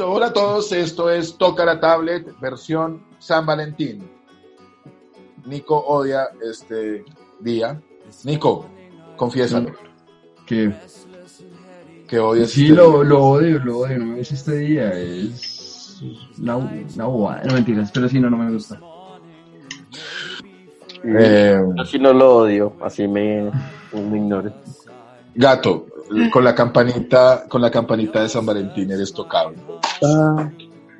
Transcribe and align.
Hola 0.00 0.26
a 0.26 0.32
todos, 0.32 0.70
esto 0.72 1.10
es 1.10 1.36
Toca 1.36 1.64
la 1.64 1.80
Tablet, 1.80 2.38
versión 2.40 3.02
San 3.18 3.44
Valentín. 3.46 4.08
Nico 5.44 5.76
odia 5.78 6.28
este 6.42 7.04
día. 7.40 7.80
Nico, 8.24 8.66
confiésalo. 9.16 9.72
Que 10.46 10.72
Que 12.06 12.18
odias 12.18 12.50
sí, 12.50 12.64
este 12.64 12.74
lo, 12.76 13.00
día. 13.00 13.04
lo 13.04 13.24
odio, 13.24 13.58
lo 13.58 13.78
odio, 13.78 13.98
no 13.98 14.16
es 14.16 14.30
este 14.32 14.56
día, 14.58 14.92
es 14.92 16.00
una, 16.38 16.56
una 16.56 17.04
bobada, 17.06 17.42
no 17.44 17.54
mentiras, 17.54 17.90
pero 17.92 18.08
sí, 18.08 18.20
no, 18.20 18.30
no 18.30 18.36
me 18.38 18.52
gusta. 18.52 18.80
Eh, 21.04 21.60
Yo 21.76 21.84
sí 21.84 21.98
no 21.98 22.12
lo 22.12 22.36
odio, 22.38 22.74
así 22.82 23.06
me, 23.06 23.50
me 23.92 24.16
ignore. 24.18 24.52
gato, 25.34 25.86
con 26.32 26.44
la 26.44 26.54
campanita, 26.54 27.44
con 27.48 27.60
la 27.62 27.70
campanita 27.70 28.22
de 28.22 28.28
San 28.28 28.44
Valentín 28.46 28.90
eres 28.90 29.12
tocable. 29.12 29.58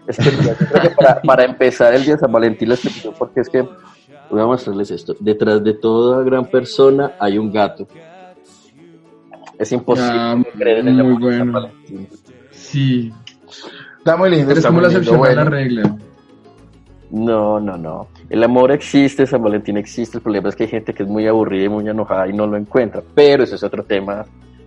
Es 0.07 0.17
que 0.17 0.31
mira, 0.31 0.57
yo 0.59 0.67
creo 0.67 0.83
que 0.83 0.91
para, 0.91 1.21
para 1.23 1.45
empezar 1.45 1.95
el 1.95 2.05
día 2.05 2.15
de 2.15 2.21
San 2.21 2.33
Valentín 2.33 2.69
les 2.71 2.85
explico 2.85 3.15
porque 3.19 3.41
es 3.41 3.49
que 3.49 3.63
voy 4.31 4.41
a 4.41 4.47
mostrarles 4.47 4.91
esto. 4.91 5.15
Detrás 5.21 5.63
de 5.63 5.75
toda 5.75 6.23
gran 6.25 6.47
persona 6.47 7.13
hay 7.19 7.39
un 7.39 7.53
gato. 7.53 7.87
Es 9.59 9.73
imposible 9.73 10.11
Ah, 10.15 10.37
creer 10.57 10.79
en 10.79 10.89
el 10.89 10.95
muy 11.05 11.13
amor 11.17 11.31
de 11.31 11.39
San 11.39 11.53
bueno. 11.53 11.53
Valentín. 11.69 12.09
Sí, 12.53 13.13
Está 13.99 14.17
muy 14.17 14.31
lindo, 14.31 14.47
eres 14.47 14.59
está 14.59 14.69
como 14.69 14.81
la 14.81 14.87
excepción 14.89 15.17
a 15.17 15.19
la 15.19 15.35
Bueno, 15.35 15.51
regla. 15.51 15.97
No, 17.11 17.59
no, 17.59 17.77
no. 17.77 18.09
El 18.29 18.45
amor 18.45 18.71
existe, 18.73 19.27
San 19.27 19.43
Valentín 19.43 19.77
existe. 19.79 20.19
El 20.19 20.23
problema 20.23 20.49
es 20.51 20.57
que 20.57 20.65
hay 20.65 20.69
gente 20.71 20.95
que 20.95 21.03
es 21.03 21.09
muy 21.09 21.27
aburrida 21.27 21.65
y 21.65 21.69
muy 21.69 21.89
enojada 21.89 22.29
y 22.29 22.33
no 22.33 22.47
lo 22.47 22.57
encuentra. 22.57 23.03
Pero 23.15 23.45
eso 23.45 23.55
es 23.57 23.63
otro 23.63 23.85
tema. 23.85 24.25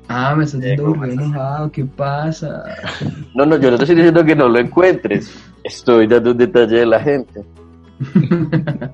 Ah, 0.07 0.35
me 0.35 0.43
estás 0.43 0.59
diciendo 0.59 1.05
enojado, 1.05 1.71
¿qué 1.71 1.85
pasa? 1.85 2.63
No, 3.33 3.45
no, 3.45 3.57
yo 3.57 3.71
no 3.71 3.77
te 3.77 3.83
estoy 3.83 3.95
diciendo 3.95 4.25
que 4.25 4.35
no 4.35 4.49
lo 4.49 4.59
encuentres. 4.59 5.33
Estoy 5.63 6.07
dando 6.07 6.31
un 6.31 6.37
detalle 6.37 6.79
de 6.79 6.85
la 6.85 6.99
gente. 6.99 7.43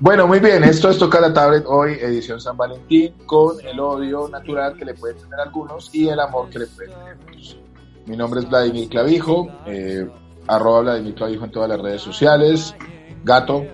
Bueno, 0.00 0.28
muy 0.28 0.38
bien, 0.38 0.62
esto 0.62 0.90
es 0.90 0.98
Toca 0.98 1.20
la 1.20 1.32
Tablet 1.32 1.64
hoy, 1.66 1.94
edición 1.94 2.40
San 2.40 2.56
Valentín, 2.56 3.14
con 3.26 3.56
el 3.66 3.80
odio 3.80 4.28
natural 4.28 4.76
que 4.76 4.84
le 4.84 4.94
pueden 4.94 5.16
tener 5.16 5.40
algunos 5.40 5.92
y 5.92 6.08
el 6.08 6.20
amor 6.20 6.48
que 6.50 6.60
le 6.60 6.66
pueden 6.68 6.92
tener 6.92 7.16
otros. 7.28 7.58
Mi 8.06 8.16
nombre 8.16 8.38
es 8.38 8.48
Vladimir 8.48 8.88
Clavijo, 8.88 9.48
eh, 9.66 10.08
arroba 10.46 10.82
Vladimir 10.82 11.16
Clavijo 11.16 11.46
en 11.46 11.50
todas 11.50 11.68
las 11.68 11.80
redes 11.80 12.00
sociales, 12.00 12.76
gato, 13.24 13.64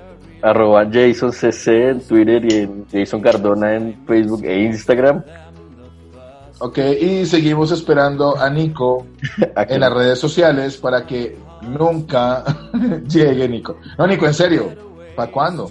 Arroba 0.40 0.84
JasonCC 0.90 1.68
en 1.68 2.00
Twitter 2.00 2.44
y 2.44 2.54
en 2.56 2.86
Jason 2.90 3.20
Cardona 3.20 3.76
en 3.76 4.06
Facebook 4.06 4.44
e 4.44 4.64
Instagram. 4.64 5.24
Ok, 6.58 6.78
y 7.00 7.26
seguimos 7.26 7.70
esperando 7.72 8.38
a 8.38 8.48
Nico 8.50 9.06
en 9.56 9.80
las 9.80 9.92
redes 9.92 10.18
sociales 10.18 10.76
para 10.76 11.06
que 11.06 11.36
nunca 11.62 12.44
llegue 13.08 13.48
Nico. 13.48 13.76
No, 13.98 14.06
Nico, 14.06 14.26
en 14.26 14.34
serio, 14.34 14.72
¿para 15.16 15.30
cuándo? 15.30 15.70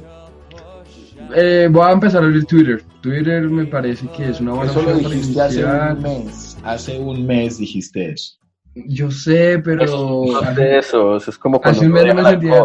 Eh, 1.35 1.67
voy 1.71 1.83
a 1.87 1.91
empezar 1.91 2.21
a 2.21 2.25
abrir 2.25 2.45
Twitter. 2.45 2.83
Twitter 3.01 3.43
me 3.49 3.65
parece 3.65 4.07
que 4.09 4.29
es 4.29 4.39
una 4.39 4.53
buena 4.53 4.71
Eso 4.71 4.81
lo 4.81 4.93
dijiste 4.95 5.41
hace 5.41 5.65
un 5.65 6.01
mes, 6.01 6.57
hace 6.63 6.99
un 6.99 7.25
mes 7.25 7.57
dijiste 7.57 8.11
eso. 8.11 8.37
Yo 8.75 9.11
sé, 9.11 9.61
pero 9.63 9.85
No 9.85 10.37
hace, 10.39 10.55
sé 10.55 10.77
eso, 10.79 11.17
eso 11.17 11.29
es 11.29 11.37
como 11.37 11.61
cuando 11.61 11.79
hace 11.79 11.87
un 11.87 11.93
mes 11.93 12.05
no 12.07 12.15
me 12.15 12.29
sentía 12.29 12.63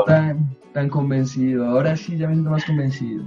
tan 0.73 0.89
convencido. 0.89 1.67
Ahora 1.67 1.97
sí 1.97 2.17
ya 2.17 2.29
me 2.29 2.35
siento 2.35 2.51
más 2.51 2.65
convencido. 2.65 3.25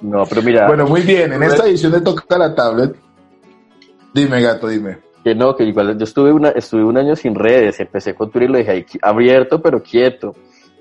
No, 0.00 0.24
pero 0.26 0.42
mira, 0.42 0.66
Bueno, 0.66 0.86
muy 0.86 1.02
bien, 1.02 1.32
en 1.32 1.42
esta 1.42 1.66
edición 1.66 1.92
de 1.92 2.00
Toca 2.00 2.38
la 2.38 2.54
Tablet, 2.54 2.96
dime 4.14 4.40
gato, 4.40 4.68
dime. 4.68 4.98
que 5.24 5.34
no, 5.34 5.54
que 5.54 5.64
igual 5.64 5.96
yo 5.96 6.04
estuve, 6.04 6.32
una, 6.32 6.50
estuve 6.50 6.84
un 6.84 6.96
año 6.96 7.14
sin 7.16 7.34
redes, 7.34 7.78
empecé 7.80 8.14
con 8.14 8.30
Twitter 8.30 8.48
y 8.48 8.52
lo 8.52 8.58
dejé 8.58 8.70
ahí 8.72 8.86
abierto 9.02 9.60
pero 9.62 9.82
quieto. 9.82 10.34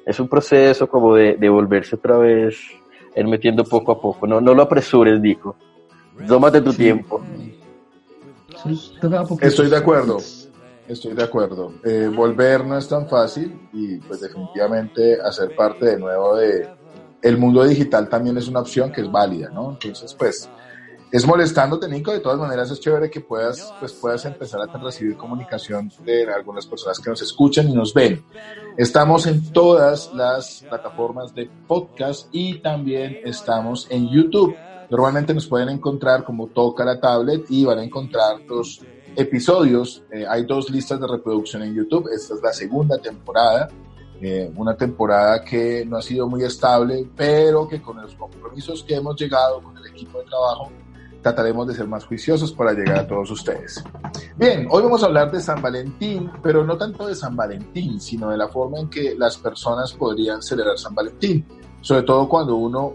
Es 0.05 0.19
un 0.19 0.27
proceso 0.27 0.87
como 0.87 1.15
de, 1.15 1.35
de 1.35 1.47
volverse 1.49 1.95
otra 1.95 2.17
vez, 2.17 2.55
ir 3.15 3.27
metiendo 3.27 3.63
poco 3.63 3.91
a 3.91 4.01
poco. 4.01 4.25
No, 4.25 4.41
no 4.41 4.53
lo 4.55 4.63
apresures, 4.63 5.21
dijo. 5.21 5.55
Tómate 6.27 6.61
tu 6.61 6.71
Sí. 6.71 6.79
tiempo. 6.79 7.21
Estoy 9.41 9.69
de 9.69 9.77
acuerdo. 9.77 10.17
Estoy 10.87 11.13
de 11.13 11.23
acuerdo. 11.23 11.73
Eh, 11.83 12.09
volver 12.13 12.65
no 12.65 12.77
es 12.77 12.87
tan 12.87 13.07
fácil 13.07 13.69
y 13.73 13.97
pues 13.99 14.21
definitivamente 14.21 15.17
hacer 15.21 15.55
parte 15.55 15.85
de 15.85 15.97
nuevo 15.99 16.35
de 16.35 16.67
el 17.21 17.37
mundo 17.37 17.63
digital 17.63 18.09
también 18.09 18.37
es 18.37 18.47
una 18.47 18.61
opción 18.61 18.91
que 18.91 19.01
es 19.01 19.11
válida, 19.11 19.49
¿no? 19.53 19.71
Entonces, 19.71 20.15
pues 20.17 20.49
es 21.11 21.27
molestándote, 21.27 21.89
Nico, 21.89 22.11
de 22.11 22.21
todas 22.21 22.39
maneras 22.39 22.71
es 22.71 22.79
chévere 22.79 23.09
que 23.09 23.19
puedas, 23.19 23.73
pues, 23.79 23.91
puedas 23.91 24.23
empezar 24.25 24.61
a 24.61 24.77
recibir 24.77 25.17
comunicación 25.17 25.91
de 26.05 26.31
algunas 26.31 26.65
personas 26.65 26.99
que 26.99 27.09
nos 27.09 27.21
escuchan 27.21 27.67
y 27.67 27.73
nos 27.73 27.93
ven. 27.93 28.23
Estamos 28.77 29.27
en 29.27 29.51
todas 29.51 30.13
las 30.13 30.63
plataformas 30.69 31.35
de 31.35 31.49
podcast 31.67 32.29
y 32.31 32.59
también 32.59 33.17
estamos 33.25 33.87
en 33.89 34.07
YouTube. 34.07 34.55
Normalmente 34.89 35.33
nos 35.33 35.47
pueden 35.47 35.69
encontrar 35.69 36.23
como 36.23 36.47
Toca 36.47 36.85
la 36.85 36.99
Tablet 36.99 37.45
y 37.49 37.65
van 37.65 37.79
a 37.79 37.83
encontrar 37.83 38.41
los 38.47 38.81
episodios. 39.15 40.03
Eh, 40.11 40.25
hay 40.27 40.45
dos 40.45 40.69
listas 40.69 40.99
de 40.99 41.07
reproducción 41.07 41.63
en 41.63 41.75
YouTube. 41.75 42.09
Esta 42.13 42.35
es 42.35 42.41
la 42.41 42.53
segunda 42.53 42.97
temporada. 42.97 43.69
Eh, 44.21 44.49
una 44.55 44.77
temporada 44.77 45.43
que 45.43 45.83
no 45.85 45.97
ha 45.97 46.01
sido 46.01 46.29
muy 46.29 46.43
estable, 46.43 47.05
pero 47.17 47.67
que 47.67 47.81
con 47.81 48.01
los 48.01 48.15
compromisos 48.15 48.83
que 48.83 48.95
hemos 48.95 49.19
llegado 49.19 49.61
con 49.61 49.75
el 49.77 49.87
equipo 49.87 50.19
de 50.19 50.25
trabajo, 50.25 50.71
trataremos 51.21 51.67
de 51.67 51.75
ser 51.75 51.87
más 51.87 52.05
juiciosos 52.05 52.51
para 52.51 52.73
llegar 52.73 52.99
a 52.99 53.07
todos 53.07 53.29
ustedes. 53.31 53.83
Bien, 54.35 54.67
hoy 54.69 54.83
vamos 54.83 55.03
a 55.03 55.05
hablar 55.05 55.31
de 55.31 55.39
San 55.39 55.61
Valentín, 55.61 56.31
pero 56.41 56.63
no 56.63 56.77
tanto 56.77 57.07
de 57.07 57.15
San 57.15 57.35
Valentín, 57.35 57.99
sino 57.99 58.29
de 58.29 58.37
la 58.37 58.47
forma 58.47 58.79
en 58.79 58.89
que 58.89 59.15
las 59.15 59.37
personas 59.37 59.93
podrían 59.93 60.41
celebrar 60.41 60.77
San 60.77 60.95
Valentín, 60.95 61.45
sobre 61.81 62.03
todo 62.03 62.27
cuando 62.27 62.55
uno 62.55 62.93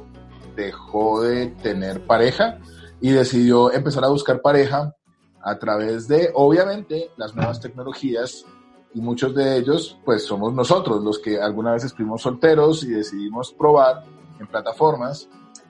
dejó 0.56 1.22
de 1.22 1.48
tener 1.62 2.04
pareja 2.06 2.58
y 3.00 3.10
decidió 3.10 3.72
empezar 3.72 4.04
a 4.04 4.08
buscar 4.08 4.40
pareja 4.40 4.94
a 5.42 5.58
través 5.58 6.08
de, 6.08 6.30
obviamente, 6.34 7.10
las 7.16 7.34
nuevas 7.34 7.60
tecnologías 7.60 8.44
y 8.94 9.00
muchos 9.00 9.34
de 9.34 9.58
ellos, 9.58 9.98
pues 10.04 10.24
somos 10.24 10.54
nosotros 10.54 11.04
los 11.04 11.18
que 11.18 11.40
alguna 11.40 11.72
vez 11.72 11.84
estuvimos 11.84 12.22
solteros 12.22 12.82
y 12.82 12.88
decidimos 12.88 13.52
probar 13.52 14.02
en 14.40 14.46
plataformas. 14.46 15.28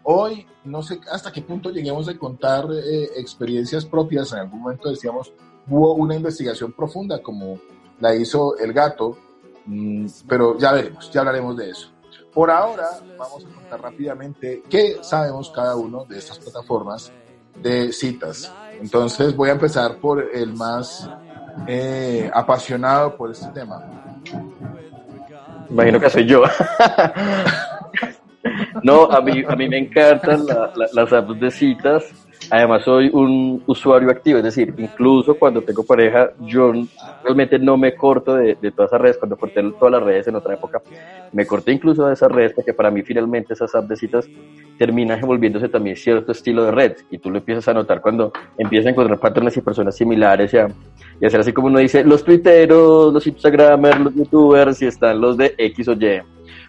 Hoy 0.09 0.47
no 0.63 0.83
sé 0.83 1.01
hasta 1.11 1.33
qué 1.33 1.43
punto 1.43 1.71
lleguemos 1.71 2.09
a 2.09 2.17
contar 2.17 2.67
eh, 2.73 3.11
experiencias 3.17 3.85
propias. 3.85 4.33
En 4.33 4.39
algún 4.39 4.61
momento 4.61 4.89
decíamos, 4.89 5.33
hubo 5.69 5.95
una 5.95 6.15
investigación 6.15 6.73
profunda 6.73 7.21
como 7.21 7.59
la 7.99 8.15
hizo 8.15 8.57
el 8.57 8.73
gato, 8.73 9.19
mm, 9.65 10.07
pero 10.29 10.57
ya 10.59 10.71
veremos, 10.71 11.11
ya 11.11 11.21
hablaremos 11.23 11.57
de 11.57 11.71
eso. 11.71 11.91
Por 12.33 12.53
ahora 12.53 12.87
vamos 13.19 13.47
a 13.47 13.49
contar 13.53 13.83
rápidamente 13.83 14.63
qué 14.71 14.99
sabemos 15.03 15.51
cada 15.51 15.75
uno 15.75 16.05
de 16.05 16.19
estas 16.19 16.39
plataformas 16.39 17.11
de 17.61 17.93
citas. 17.93 18.53
Entonces 18.81 19.35
voy 19.35 19.49
a 19.49 19.53
empezar 19.53 19.97
por 19.97 20.23
el 20.33 20.55
más 20.55 21.11
eh, 21.67 22.31
apasionado 22.33 23.17
por 23.17 23.33
este 23.33 23.49
tema. 23.49 24.23
Imagino 25.69 25.99
que 25.99 26.11
soy 26.11 26.27
yo. 26.29 26.45
no, 28.87 29.11
a 29.11 29.21
mí, 29.21 29.43
a 29.49 29.57
mí 29.57 29.69
me 29.69 29.79
encantan 29.79 30.47
la- 30.47 30.71
la- 30.75 30.89
las 30.93 31.13
apps 31.13 31.39
de 31.41 31.51
citas. 31.51 32.05
Además, 32.51 32.83
soy 32.85 33.11
un 33.13 33.63
usuario 33.67 34.09
activo, 34.11 34.39
es 34.39 34.45
decir, 34.45 34.73
incluso 34.79 35.35
cuando 35.35 35.63
tengo 35.63 35.83
pareja, 35.85 36.31
yo 36.41 36.73
realmente 37.25 37.59
no 37.59 37.77
me 37.77 37.97
corto 37.97 38.37
de, 38.37 38.55
de 38.61 38.71
todas 38.71 38.91
esas 38.91 39.01
redes. 39.01 39.19
Cuando 39.19 39.37
corté 39.37 39.61
todas 39.79 39.93
las 39.93 40.03
redes 40.03 40.29
en 40.29 40.37
otra 40.37 40.55
época, 40.55 40.81
me 41.33 41.45
corté 41.45 41.73
incluso 41.73 42.07
de 42.07 42.13
esas 42.13 42.31
redes 42.31 42.53
porque 42.55 42.73
para 42.73 42.91
mí, 42.91 43.03
finalmente, 43.03 43.55
esas 43.55 43.75
apps 43.75 43.89
de 43.89 43.97
citas 43.97 44.29
terminan 44.79 45.21
volviéndose 45.23 45.69
también 45.69 45.97
cierto 45.97 46.31
estilo 46.31 46.65
de 46.65 46.71
red. 46.71 46.93
Y 47.11 47.19
tú 47.19 47.31
lo 47.31 47.39
empiezas 47.39 47.67
a 47.67 47.75
notar 47.75 48.01
cuando 48.01 48.31
empiezas 48.57 48.87
a 48.87 48.91
encontrar 48.91 49.19
patrones 49.19 49.57
y 49.57 49.61
personas 49.61 49.97
similares 49.97 50.53
y 50.55 50.59
a, 50.59 50.69
y 51.21 51.27
hacer 51.27 51.41
así 51.41 51.53
como 51.53 51.67
uno 51.67 51.81
dice, 51.81 52.05
los 52.05 52.23
tuiteros, 52.23 53.13
los 53.13 53.27
instagramers, 53.27 53.99
los 53.99 54.15
youtubers 54.15 54.81
y 54.83 54.87
están 54.87 55.21
los 55.21 55.37
de 55.37 55.53
X 55.59 55.89
o 55.89 55.93
Y. 55.95 56.23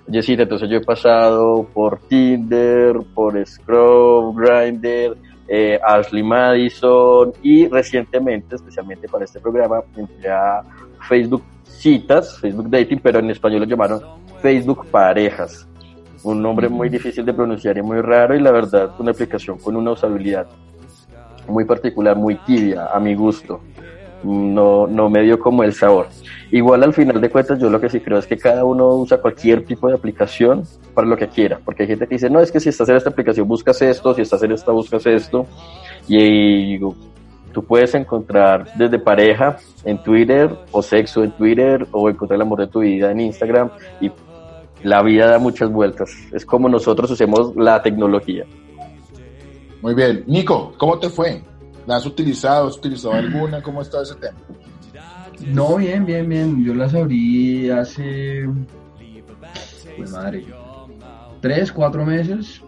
Sí, 0.10 0.36
entonces 0.38 0.70
yo 0.70 0.78
he 0.78 0.82
pasado 0.82 1.68
por 1.74 2.00
Tinder, 2.08 2.96
por 3.14 3.46
Scrub, 3.46 4.36
Grindr, 4.40 5.18
eh, 5.50 5.80
Ashley 5.84 6.24
Madison 6.24 7.34
y 7.44 7.68
recientemente, 7.68 8.56
especialmente 8.56 9.08
para 9.10 9.26
este 9.26 9.42
programa, 9.42 9.82
entré 9.96 10.30
a 10.30 10.62
Facebook 11.08 11.44
Citas, 11.64 12.40
Facebook 12.40 12.70
Dating, 12.70 13.00
pero 13.04 13.20
en 13.20 13.32
español 13.32 13.62
lo 13.62 13.66
llamaron 13.66 14.02
Facebook 14.42 14.88
Parejas. 14.88 15.68
Un 16.24 16.42
nombre 16.42 16.70
muy 16.70 16.90
difícil 16.90 17.26
de 17.26 17.34
pronunciar 17.34 17.78
y 17.78 17.82
muy 17.82 18.02
raro 18.02 18.34
y 18.34 18.40
la 18.40 18.52
verdad 18.52 18.92
una 19.00 19.12
aplicación 19.12 19.58
con 19.60 19.76
una 19.76 19.92
usabilidad 19.92 20.48
muy 21.48 21.66
particular, 21.66 22.16
muy 22.16 22.36
tibia, 22.36 22.88
a 22.88 23.00
mi 23.00 23.14
gusto. 23.14 23.62
No, 24.24 24.88
no 24.88 25.10
me 25.10 25.22
dio 25.22 25.40
como 25.40 25.64
el 25.64 25.74
sabor. 25.74 26.08
Igual 26.52 26.84
al 26.84 26.94
final 26.94 27.22
de 27.22 27.30
cuentas 27.30 27.60
yo 27.60 27.70
lo 27.70 27.80
que 27.80 27.90
sí 27.90 28.00
creo 28.00 28.18
es 28.18 28.26
que 28.26 28.38
cada 28.38 28.66
uno 28.66 28.88
usa 28.96 29.22
cualquier 29.22 29.64
tipo 29.66 29.88
de 29.88 29.94
aplicación 29.94 30.64
para 30.94 31.08
lo 31.08 31.18
que 31.18 31.28
quiera, 31.28 31.60
porque 31.64 31.84
hay 31.84 31.90
gente 31.90 32.08
que 32.08 32.16
dice, 32.16 32.30
no, 32.30 32.40
es 32.40 32.52
que 32.52 32.60
si 32.60 32.70
estás 32.70 32.90
en 32.90 32.96
esta 32.96 33.10
aplicación 33.10 33.48
buscas 33.48 33.82
esto, 33.82 34.14
si 34.14 34.22
estás 34.22 34.42
en 34.44 34.54
esta 34.54 34.72
buscas 34.72 35.06
esto, 35.06 35.46
y 36.08 36.72
digo, 36.72 36.96
tú 37.54 37.64
puedes 37.64 37.94
encontrar 37.96 38.72
desde 38.76 38.98
pareja 38.98 39.58
en 39.84 40.02
Twitter 40.02 40.50
o 40.72 40.82
sexo 40.82 41.24
en 41.24 41.32
Twitter 41.32 41.86
o 41.92 42.10
encontrar 42.10 42.36
el 42.38 42.42
amor 42.42 42.60
de 42.60 42.68
tu 42.68 42.80
vida 42.80 43.12
en 43.12 43.20
Instagram 43.20 43.70
y 44.00 44.12
la 44.84 45.02
vida 45.02 45.28
da 45.28 45.40
muchas 45.40 45.72
vueltas. 45.72 46.12
Es 46.32 46.46
como 46.46 46.70
nosotros 46.70 47.10
usemos 47.12 47.56
la 47.56 47.82
tecnología. 47.82 48.46
Muy 49.82 49.94
bien. 49.94 50.24
Nico, 50.28 50.74
¿cómo 50.78 51.00
te 51.00 51.10
fue? 51.10 51.42
¿La 51.88 51.96
has 51.96 52.06
utilizado? 52.06 52.68
¿Has 52.68 52.78
utilizado 52.78 53.14
alguna? 53.14 53.62
¿Cómo 53.64 53.82
está 53.82 54.02
ese 54.02 54.16
tema? 54.16 54.38
No, 55.48 55.78
bien, 55.78 56.06
bien, 56.06 56.28
bien. 56.28 56.64
Yo 56.64 56.76
las 56.76 56.94
abrí 56.94 57.70
hace. 57.70 58.48
Pues 59.96 60.12
madre. 60.12 60.46
Tres, 61.42 61.72
cuatro 61.72 62.06
meses. 62.06 62.62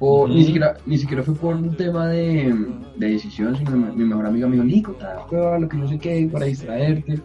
O 0.00 0.26
ni, 0.26 0.44
siquiera, 0.44 0.76
ni 0.86 0.98
siquiera 0.98 1.22
fue 1.22 1.34
por 1.34 1.54
un 1.54 1.76
tema 1.76 2.08
de, 2.08 2.52
de 2.96 3.08
decisión, 3.10 3.56
sino 3.56 3.70
mi, 3.70 3.94
mi 3.94 4.04
mejor 4.04 4.26
amigo 4.26 4.48
me 4.48 4.56
dijo, 4.56 4.64
Nico, 4.66 4.92
tal, 4.92 5.62
lo 5.62 5.68
que 5.68 5.76
no 5.76 5.88
sé 5.88 5.98
qué, 5.98 6.28
para 6.30 6.46
distraerte. 6.46 7.20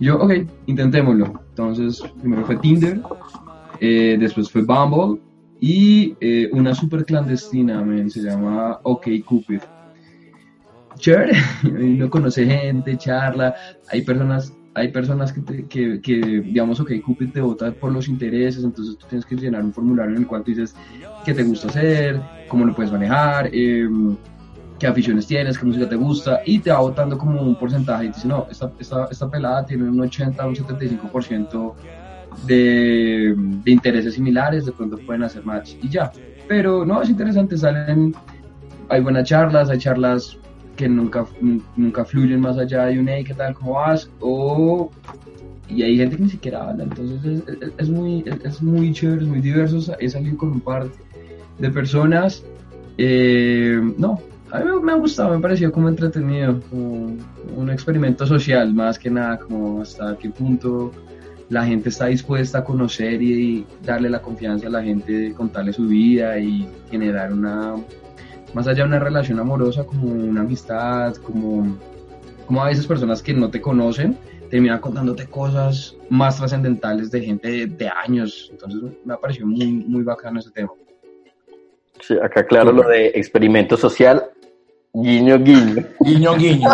Y 0.00 0.06
yo, 0.06 0.18
ok, 0.18 0.32
intentémoslo. 0.66 1.34
Entonces, 1.50 2.02
primero 2.18 2.46
fue 2.46 2.56
Tinder, 2.56 3.02
eh, 3.78 4.16
después 4.18 4.50
fue 4.50 4.62
Bumble 4.62 5.20
y 5.60 6.16
eh, 6.20 6.48
una 6.52 6.74
super 6.74 7.04
clandestina, 7.04 7.84
man, 7.84 8.08
se 8.08 8.22
llama 8.22 8.80
OK 8.84 9.06
Cupid. 9.26 9.60
Chévere, 10.98 11.32
uno 11.64 12.10
conoce 12.10 12.44
gente, 12.46 12.96
charla, 12.96 13.54
hay 13.88 14.02
personas 14.02 14.52
hay 14.78 14.88
personas 14.92 15.32
que, 15.32 15.40
te, 15.40 15.66
que, 15.66 16.00
que, 16.00 16.14
digamos, 16.14 16.78
ok, 16.80 16.92
Cupid 17.04 17.32
te 17.32 17.40
vota 17.40 17.72
por 17.72 17.92
los 17.92 18.08
intereses, 18.08 18.62
entonces 18.62 18.96
tú 18.96 19.06
tienes 19.08 19.26
que 19.26 19.34
llenar 19.34 19.64
un 19.64 19.72
formulario 19.72 20.14
en 20.14 20.22
el 20.22 20.26
cual 20.26 20.44
tú 20.44 20.52
dices 20.52 20.74
qué 21.24 21.34
te 21.34 21.42
gusta 21.42 21.68
hacer, 21.68 22.20
cómo 22.48 22.64
lo 22.64 22.74
puedes 22.74 22.92
manejar, 22.92 23.50
eh, 23.52 23.88
qué 24.78 24.86
aficiones 24.86 25.26
tienes, 25.26 25.58
qué 25.58 25.66
música 25.66 25.88
te 25.88 25.96
gusta, 25.96 26.40
y 26.46 26.60
te 26.60 26.70
va 26.70 26.78
votando 26.78 27.18
como 27.18 27.42
un 27.42 27.56
porcentaje 27.56 28.04
y 28.04 28.08
te 28.10 28.16
dice, 28.16 28.28
no, 28.28 28.46
esta, 28.50 28.70
esta, 28.78 29.08
esta 29.10 29.28
pelada 29.28 29.66
tiene 29.66 29.88
un 29.88 30.00
80, 30.00 30.46
un 30.46 30.54
75% 30.54 31.74
de, 32.46 33.34
de 33.36 33.70
intereses 33.70 34.14
similares, 34.14 34.66
de 34.66 34.72
pronto 34.72 34.96
pueden 34.98 35.24
hacer 35.24 35.44
match 35.44 35.74
y 35.82 35.88
ya. 35.88 36.12
Pero 36.46 36.84
no, 36.84 37.02
es 37.02 37.10
interesante, 37.10 37.58
salen, 37.58 38.14
hay 38.88 39.00
buenas 39.00 39.28
charlas, 39.28 39.68
hay 39.70 39.78
charlas 39.78 40.38
que 40.78 40.88
nunca, 40.88 41.26
nunca 41.76 42.04
fluyen 42.04 42.40
más 42.40 42.56
allá 42.56 42.84
de 42.86 43.00
un 43.00 43.08
hey, 43.08 43.24
¿qué 43.24 43.34
tal? 43.34 43.52
¿Cómo 43.52 43.72
vas? 43.72 44.08
O, 44.20 44.90
y 45.68 45.82
hay 45.82 45.96
gente 45.96 46.16
que 46.16 46.22
ni 46.22 46.30
siquiera 46.30 46.70
habla, 46.70 46.84
entonces 46.84 47.42
es, 47.48 47.62
es, 47.62 47.72
es 47.76 47.90
muy, 47.90 48.24
es, 48.44 48.62
muy 48.62 48.92
chévere, 48.92 49.22
es 49.22 49.28
muy 49.28 49.40
diverso, 49.40 49.96
he 49.98 50.08
salido 50.08 50.36
con 50.38 50.52
un 50.52 50.60
par 50.60 50.86
de 51.58 51.70
personas, 51.70 52.44
eh, 52.96 53.80
no, 53.98 54.20
a 54.52 54.60
mí 54.60 54.70
me, 54.80 54.92
ha 54.92 54.94
gustado, 54.94 55.34
me 55.34 55.40
pareció 55.40 55.72
como 55.72 55.88
entretenido, 55.88 56.60
como 56.70 57.16
un 57.56 57.70
experimento 57.70 58.24
social, 58.24 58.72
más 58.72 59.00
que 59.00 59.10
nada, 59.10 59.36
como 59.40 59.82
hasta 59.82 60.16
qué 60.16 60.30
punto 60.30 60.92
la 61.48 61.64
gente 61.64 61.88
está 61.88 62.06
dispuesta 62.06 62.58
a 62.58 62.64
conocer 62.64 63.20
y 63.20 63.66
darle 63.84 64.10
la 64.10 64.22
confianza 64.22 64.68
a 64.68 64.70
la 64.70 64.82
gente 64.82 65.32
contarle 65.32 65.72
su 65.72 65.88
vida 65.88 66.38
y 66.38 66.68
generar 66.88 67.32
una 67.32 67.74
más 68.54 68.66
allá 68.66 68.82
de 68.82 68.88
una 68.88 68.98
relación 68.98 69.38
amorosa, 69.38 69.84
como 69.84 70.10
una 70.10 70.40
amistad, 70.40 71.14
como, 71.16 71.78
como 72.46 72.62
a 72.62 72.68
veces 72.68 72.86
personas 72.86 73.22
que 73.22 73.34
no 73.34 73.50
te 73.50 73.60
conocen 73.60 74.16
terminan 74.48 74.80
contándote 74.80 75.26
cosas 75.26 75.96
más 76.08 76.38
trascendentales 76.38 77.10
de 77.10 77.20
gente 77.20 77.48
de, 77.48 77.66
de, 77.66 77.88
años. 77.88 78.48
Entonces 78.50 78.80
me 79.04 79.14
ha 79.14 79.16
parecido 79.16 79.46
muy, 79.46 79.66
muy 79.66 80.02
bacano 80.02 80.40
ese 80.40 80.50
tema. 80.50 80.70
Sí, 82.00 82.14
acá 82.22 82.46
claro 82.46 82.72
lo 82.72 82.88
de 82.88 83.08
experimento 83.08 83.76
social, 83.76 84.30
guiño, 84.92 85.38
guiño. 85.38 85.84
Guiño, 86.00 86.36
guiño. 86.36 86.68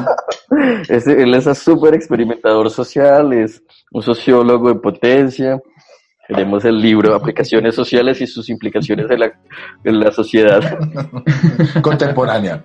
es, 0.88 1.06
él 1.06 1.34
es 1.34 1.46
un 1.46 1.54
súper 1.54 1.94
experimentador 1.94 2.70
social, 2.70 3.32
es 3.32 3.62
un 3.90 4.02
sociólogo 4.02 4.70
en 4.70 4.80
potencia. 4.80 5.60
Tenemos 6.26 6.64
el 6.64 6.80
libro 6.80 7.14
Aplicaciones 7.14 7.74
Sociales 7.74 8.20
y 8.20 8.26
sus 8.26 8.48
implicaciones 8.48 9.10
en 9.10 9.20
la, 9.20 9.32
en 9.84 10.00
la 10.00 10.10
sociedad 10.10 10.78
contemporánea. 11.82 12.64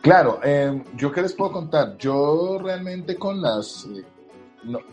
Claro, 0.00 0.40
eh, 0.42 0.82
yo 0.96 1.12
qué 1.12 1.22
les 1.22 1.32
puedo 1.32 1.52
contar. 1.52 1.96
Yo 1.98 2.58
realmente 2.62 3.16
con 3.16 3.40
las... 3.40 3.86
Eh, 3.86 4.04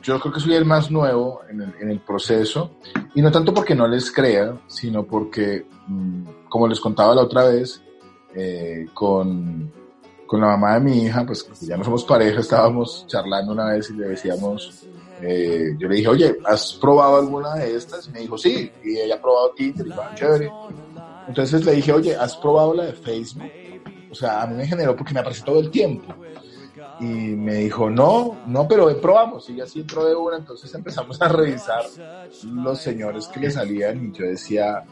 yo 0.04 0.19
creo 0.19 0.31
que 0.31 0.40
soy 0.40 0.54
el 0.54 0.66
más 0.66 0.92
nuevo 0.92 1.42
en 1.50 1.62
el, 1.62 1.74
en 1.81 1.90
el, 1.90 2.00
proceso 2.00 2.75
y 3.16 3.22
no 3.22 3.31
tanto 3.31 3.52
porque 3.52 3.74
no 3.74 3.88
les 3.88 4.12
crea, 4.12 4.56
sino 4.68 5.04
porque, 5.04 5.66
mmm, 5.88 6.24
como 6.48 6.68
les 6.68 6.80
contaba 6.80 7.16
la 7.16 7.24
otra 7.24 7.46
vez, 7.46 7.81
eh, 8.36 8.86
con, 8.94 9.72
con 10.28 10.42
la 10.42 10.48
mamá 10.48 10.75
de 10.75 10.81
mi 10.81 11.04
hija, 11.04 11.25
pues 11.25 11.48
ya 11.62 11.78
no 11.78 11.84
somos 11.84 12.04
pareja, 12.04 12.42
estábamos 12.42 13.06
charlando 13.07 13.54
una 13.54 13.72
vez 13.72 13.90
y 13.90 13.94
le 13.94 14.10
decíamos 14.10 14.88
eh, 15.21 15.75
yo 15.77 15.88
le 15.88 15.95
dije, 15.95 16.07
oye, 16.07 16.38
¿has 16.45 16.73
probado 16.73 17.17
alguna 17.17 17.56
de 17.56 17.75
estas? 17.75 18.07
Y 18.07 18.12
me 18.12 18.19
dijo, 18.21 18.38
sí, 18.38 18.71
y 18.83 18.97
ella 18.97 19.15
ha 19.15 19.21
probado 19.21 19.51
Tinder 19.56 19.88
y 19.88 19.89
va 19.89 20.13
chévere. 20.15 20.51
Entonces 21.27 21.65
le 21.65 21.73
dije, 21.73 21.91
oye, 21.91 22.15
¿has 22.15 22.35
probado 22.38 22.73
la 22.73 22.85
de 22.85 22.94
Facebook? 22.94 23.50
O 24.12 24.15
sea, 24.15 24.44
a 24.44 24.47
mí 24.47 24.56
me 24.56 24.67
generó 24.67 24.95
porque 24.95 25.13
me 25.13 25.19
aparece 25.19 25.44
todo 25.44 25.59
el 25.59 25.69
tiempo. 25.71 26.13
Y 27.00 27.03
me 27.03 27.56
dijo, 27.56 27.89
no, 27.89 28.38
no, 28.47 28.67
pero 28.67 29.00
probamos. 29.01 29.50
Y 29.50 29.59
así 29.59 29.81
entró 29.81 30.06
de 30.06 30.15
una. 30.15 30.38
Entonces 30.38 30.73
empezamos 30.73 31.21
a 31.21 31.27
revisar 31.27 31.83
los 32.44 32.79
señores 32.79 33.27
que 33.27 33.39
le 33.41 33.51
salían. 33.51 34.06
Y 34.06 34.18
yo 34.18 34.25
decía, 34.25 34.83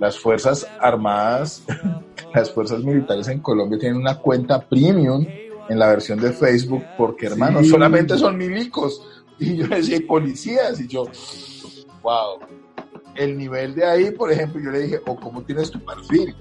las 0.00 0.18
Fuerzas 0.18 0.66
Armadas, 0.80 1.62
las 2.34 2.50
Fuerzas 2.50 2.82
Militares 2.82 3.28
en 3.28 3.40
Colombia 3.40 3.78
tienen 3.78 3.98
una 3.98 4.18
cuenta 4.18 4.60
premium 4.60 5.24
en 5.68 5.78
la 5.78 5.88
versión 5.88 6.18
de 6.18 6.32
Facebook 6.32 6.82
porque, 6.98 7.26
hermano, 7.26 7.62
sí. 7.62 7.68
solamente 7.68 8.18
son 8.18 8.36
milicos. 8.36 9.00
Y 9.42 9.56
yo 9.56 9.66
decía, 9.66 9.98
policías, 10.06 10.78
y 10.80 10.86
yo, 10.86 11.04
wow. 12.02 12.40
El 13.14 13.38
nivel 13.38 13.74
de 13.74 13.84
ahí, 13.86 14.10
por 14.10 14.30
ejemplo, 14.30 14.60
yo 14.62 14.70
le 14.70 14.80
dije, 14.80 15.00
o 15.06 15.16
cómo 15.16 15.42
tienes 15.42 15.70
tu 15.70 15.80
perfil, 15.82 16.36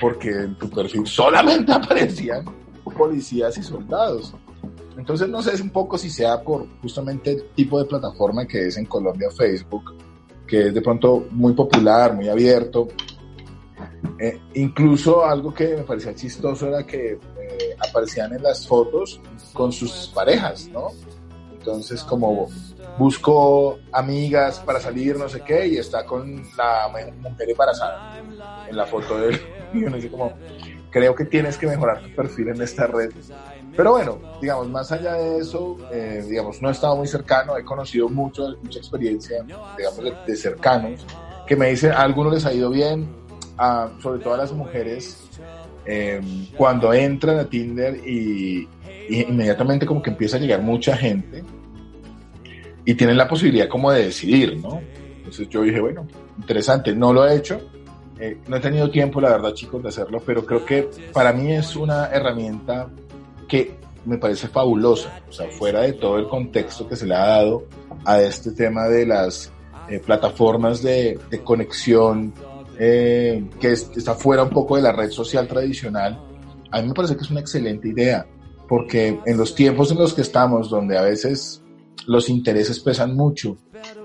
porque 0.00 0.28
en 0.28 0.58
tu 0.58 0.68
perfil 0.68 1.06
solamente 1.06 1.72
aparecían 1.72 2.44
policías 2.96 3.56
y 3.58 3.62
soldados. 3.62 4.34
Entonces 4.96 5.28
no 5.28 5.42
sé 5.42 5.60
un 5.60 5.70
poco 5.70 5.98
si 5.98 6.08
sea 6.08 6.40
por 6.42 6.66
justamente 6.80 7.32
el 7.32 7.50
tipo 7.50 7.78
de 7.78 7.86
plataforma 7.86 8.46
que 8.46 8.68
es 8.68 8.76
en 8.76 8.86
Colombia 8.86 9.28
Facebook, 9.30 9.96
que 10.46 10.68
es 10.68 10.74
de 10.74 10.80
pronto 10.80 11.26
muy 11.30 11.52
popular, 11.52 12.14
muy 12.14 12.28
abierto. 12.28 12.88
Eh, 14.18 14.38
incluso 14.54 15.24
algo 15.24 15.52
que 15.52 15.76
me 15.76 15.82
parecía 15.82 16.14
chistoso 16.14 16.68
era 16.68 16.86
que 16.86 17.12
eh, 17.12 17.76
aparecían 17.88 18.32
en 18.34 18.42
las 18.42 18.66
fotos 18.66 19.20
con 19.52 19.72
sus 19.72 20.12
parejas, 20.14 20.68
¿no? 20.68 20.88
Entonces, 21.64 22.04
como 22.04 22.50
busco 22.98 23.78
amigas 23.90 24.60
para 24.60 24.78
salir, 24.80 25.16
no 25.16 25.30
sé 25.30 25.40
qué, 25.40 25.66
y 25.66 25.78
está 25.78 26.04
con 26.04 26.44
la 26.58 26.88
mujer 27.22 27.48
embarazada 27.48 28.18
en 28.68 28.76
la 28.76 28.84
foto 28.84 29.18
de 29.18 29.30
él. 29.30 29.40
Y 29.72 29.82
uno 29.82 29.96
dice 29.96 30.10
como, 30.10 30.34
creo 30.90 31.14
que 31.14 31.24
tienes 31.24 31.56
que 31.56 31.66
mejorar 31.66 32.02
tu 32.02 32.14
perfil 32.14 32.48
en 32.48 32.60
esta 32.60 32.86
red. 32.86 33.10
Pero 33.74 33.92
bueno, 33.92 34.18
digamos, 34.42 34.68
más 34.68 34.92
allá 34.92 35.14
de 35.14 35.38
eso, 35.38 35.78
eh, 35.90 36.22
digamos, 36.28 36.60
no 36.60 36.68
he 36.68 36.72
estado 36.72 36.96
muy 36.96 37.08
cercano, 37.08 37.56
he 37.56 37.64
conocido 37.64 38.10
mucho, 38.10 38.56
mucha 38.62 38.78
experiencia, 38.78 39.42
digamos, 39.78 40.26
de, 40.26 40.36
cercanos, 40.36 41.06
que 41.46 41.56
me 41.56 41.70
dicen, 41.70 41.92
a 41.92 42.02
algunos 42.02 42.34
les 42.34 42.44
ha 42.44 42.52
ido 42.52 42.68
bien, 42.68 43.08
sobre 44.00 44.22
todo 44.22 44.34
a 44.34 44.38
las 44.38 44.52
mujeres, 44.52 45.28
eh, 45.86 46.20
cuando 46.56 46.92
entran 46.92 47.38
a 47.38 47.44
Tinder 47.44 47.96
y, 48.06 48.68
inmediatamente 49.08 49.84
como 49.84 50.02
que 50.02 50.10
empieza 50.10 50.38
a 50.38 50.40
llegar 50.40 50.62
mucha 50.62 50.96
gente 50.96 51.44
y 52.86 52.94
tienen 52.94 53.18
la 53.18 53.28
posibilidad 53.28 53.68
como 53.68 53.90
de 53.90 54.06
decidir, 54.06 54.56
¿no? 54.56 54.80
Entonces 55.18 55.48
yo 55.48 55.62
dije, 55.62 55.80
bueno, 55.80 56.06
interesante, 56.38 56.94
no 56.94 57.12
lo 57.12 57.26
he 57.26 57.36
hecho, 57.36 57.60
eh, 58.18 58.38
no 58.48 58.56
he 58.56 58.60
tenido 58.60 58.90
tiempo, 58.90 59.20
la 59.20 59.30
verdad, 59.30 59.52
chicos, 59.52 59.82
de 59.82 59.88
hacerlo, 59.90 60.22
pero 60.24 60.44
creo 60.44 60.64
que 60.64 60.88
para 61.12 61.32
mí 61.32 61.52
es 61.52 61.76
una 61.76 62.06
herramienta 62.06 62.88
que 63.46 63.76
me 64.06 64.18
parece 64.18 64.48
fabulosa, 64.48 65.20
o 65.28 65.32
sea, 65.32 65.48
fuera 65.50 65.80
de 65.80 65.94
todo 65.94 66.18
el 66.18 66.28
contexto 66.28 66.88
que 66.88 66.96
se 66.96 67.06
le 67.06 67.14
ha 67.14 67.26
dado 67.26 67.64
a 68.04 68.20
este 68.20 68.52
tema 68.52 68.86
de 68.86 69.06
las 69.06 69.50
eh, 69.88 69.98
plataformas 69.98 70.82
de 70.82 71.18
conexión, 71.42 72.32
eh, 72.78 73.48
que, 73.60 73.72
es, 73.72 73.84
que 73.84 73.98
está 73.98 74.14
fuera 74.14 74.42
un 74.42 74.50
poco 74.50 74.76
de 74.76 74.82
la 74.82 74.92
red 74.92 75.10
social 75.10 75.46
tradicional, 75.46 76.18
a 76.70 76.80
mí 76.80 76.88
me 76.88 76.94
parece 76.94 77.16
que 77.16 77.22
es 77.22 77.30
una 77.30 77.40
excelente 77.40 77.88
idea, 77.88 78.26
porque 78.68 79.20
en 79.24 79.36
los 79.36 79.54
tiempos 79.54 79.90
en 79.92 79.98
los 79.98 80.14
que 80.14 80.22
estamos, 80.22 80.70
donde 80.70 80.98
a 80.98 81.02
veces 81.02 81.62
los 82.06 82.28
intereses 82.28 82.80
pesan 82.80 83.14
mucho, 83.14 83.56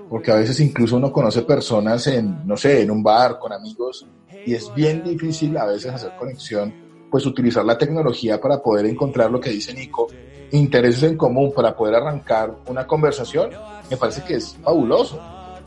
porque 0.08 0.30
a 0.30 0.36
veces 0.36 0.60
incluso 0.60 0.96
uno 0.96 1.12
conoce 1.12 1.42
personas 1.42 2.06
en, 2.06 2.46
no 2.46 2.56
sé, 2.56 2.82
en 2.82 2.90
un 2.90 3.02
bar 3.02 3.38
con 3.38 3.52
amigos 3.52 4.06
y 4.46 4.54
es 4.54 4.72
bien 4.74 5.02
difícil 5.04 5.56
a 5.56 5.66
veces 5.66 5.92
hacer 5.92 6.12
conexión, 6.18 6.72
pues 7.10 7.26
utilizar 7.26 7.64
la 7.64 7.76
tecnología 7.76 8.40
para 8.40 8.62
poder 8.62 8.86
encontrar 8.86 9.30
lo 9.30 9.40
que 9.40 9.50
dice 9.50 9.74
Nico, 9.74 10.08
intereses 10.52 11.02
en 11.02 11.16
común 11.16 11.52
para 11.54 11.76
poder 11.76 11.96
arrancar 11.96 12.56
una 12.66 12.86
conversación, 12.86 13.50
me 13.90 13.96
parece 13.96 14.22
que 14.24 14.34
es 14.34 14.56
fabuloso. 14.62 15.20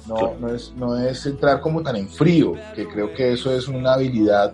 No, 0.08 0.36
no, 0.40 0.54
es, 0.54 0.74
no 0.76 0.98
es 0.98 1.26
entrar 1.26 1.62
como 1.62 1.82
tan 1.82 1.96
en 1.96 2.10
frío, 2.10 2.56
que 2.76 2.88
creo 2.88 3.14
que 3.14 3.34
eso 3.34 3.56
es 3.56 3.68
una 3.68 3.94
habilidad 3.94 4.54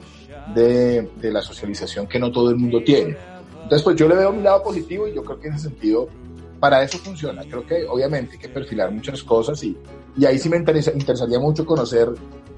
de, 0.54 1.10
de 1.20 1.32
la 1.32 1.42
socialización 1.42 2.08
que 2.08 2.20
no 2.20 2.32
todo 2.32 2.50
el 2.50 2.56
mundo 2.56 2.84
tiene 2.84 3.18
Entonces, 3.64 3.84
pues 3.84 3.96
yo 3.96 4.08
le 4.08 4.16
veo 4.16 4.30
un 4.30 4.44
lado 4.44 4.64
positivo 4.64 5.08
y 5.08 5.14
yo 5.14 5.24
creo 5.24 5.40
que 5.40 5.48
en 5.48 5.54
ese 5.56 5.70
sentido, 5.70 6.08
para 6.60 6.84
eso 6.84 6.98
funciona. 6.98 7.44
Creo 7.44 7.66
que 7.66 7.86
obviamente 7.86 8.34
hay 8.34 8.40
que 8.40 8.50
perfilar 8.50 8.92
muchas 8.92 9.24
cosas 9.24 9.64
y, 9.64 9.78
y 10.18 10.26
ahí 10.26 10.38
sí 10.38 10.50
me 10.50 10.58
interesa, 10.58 10.92
interesaría 10.92 11.40
mucho 11.40 11.66
conocer 11.66 12.10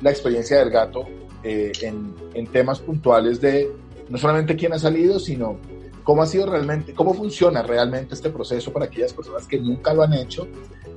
la 0.01 0.09
experiencia 0.09 0.57
del 0.59 0.69
gato 0.69 1.05
eh, 1.43 1.71
en, 1.81 2.13
en 2.33 2.47
temas 2.47 2.79
puntuales 2.79 3.39
de 3.39 3.71
no 4.09 4.17
solamente 4.17 4.55
quién 4.55 4.73
ha 4.73 4.79
salido, 4.79 5.19
sino 5.19 5.57
cómo 6.03 6.23
ha 6.23 6.25
sido 6.25 6.45
realmente, 6.45 6.93
cómo 6.93 7.13
funciona 7.13 7.61
realmente 7.61 8.15
este 8.15 8.29
proceso 8.29 8.71
para 8.71 8.85
aquellas 8.85 9.13
personas 9.13 9.47
que 9.47 9.59
nunca 9.59 9.93
lo 9.93 10.03
han 10.03 10.13
hecho 10.13 10.47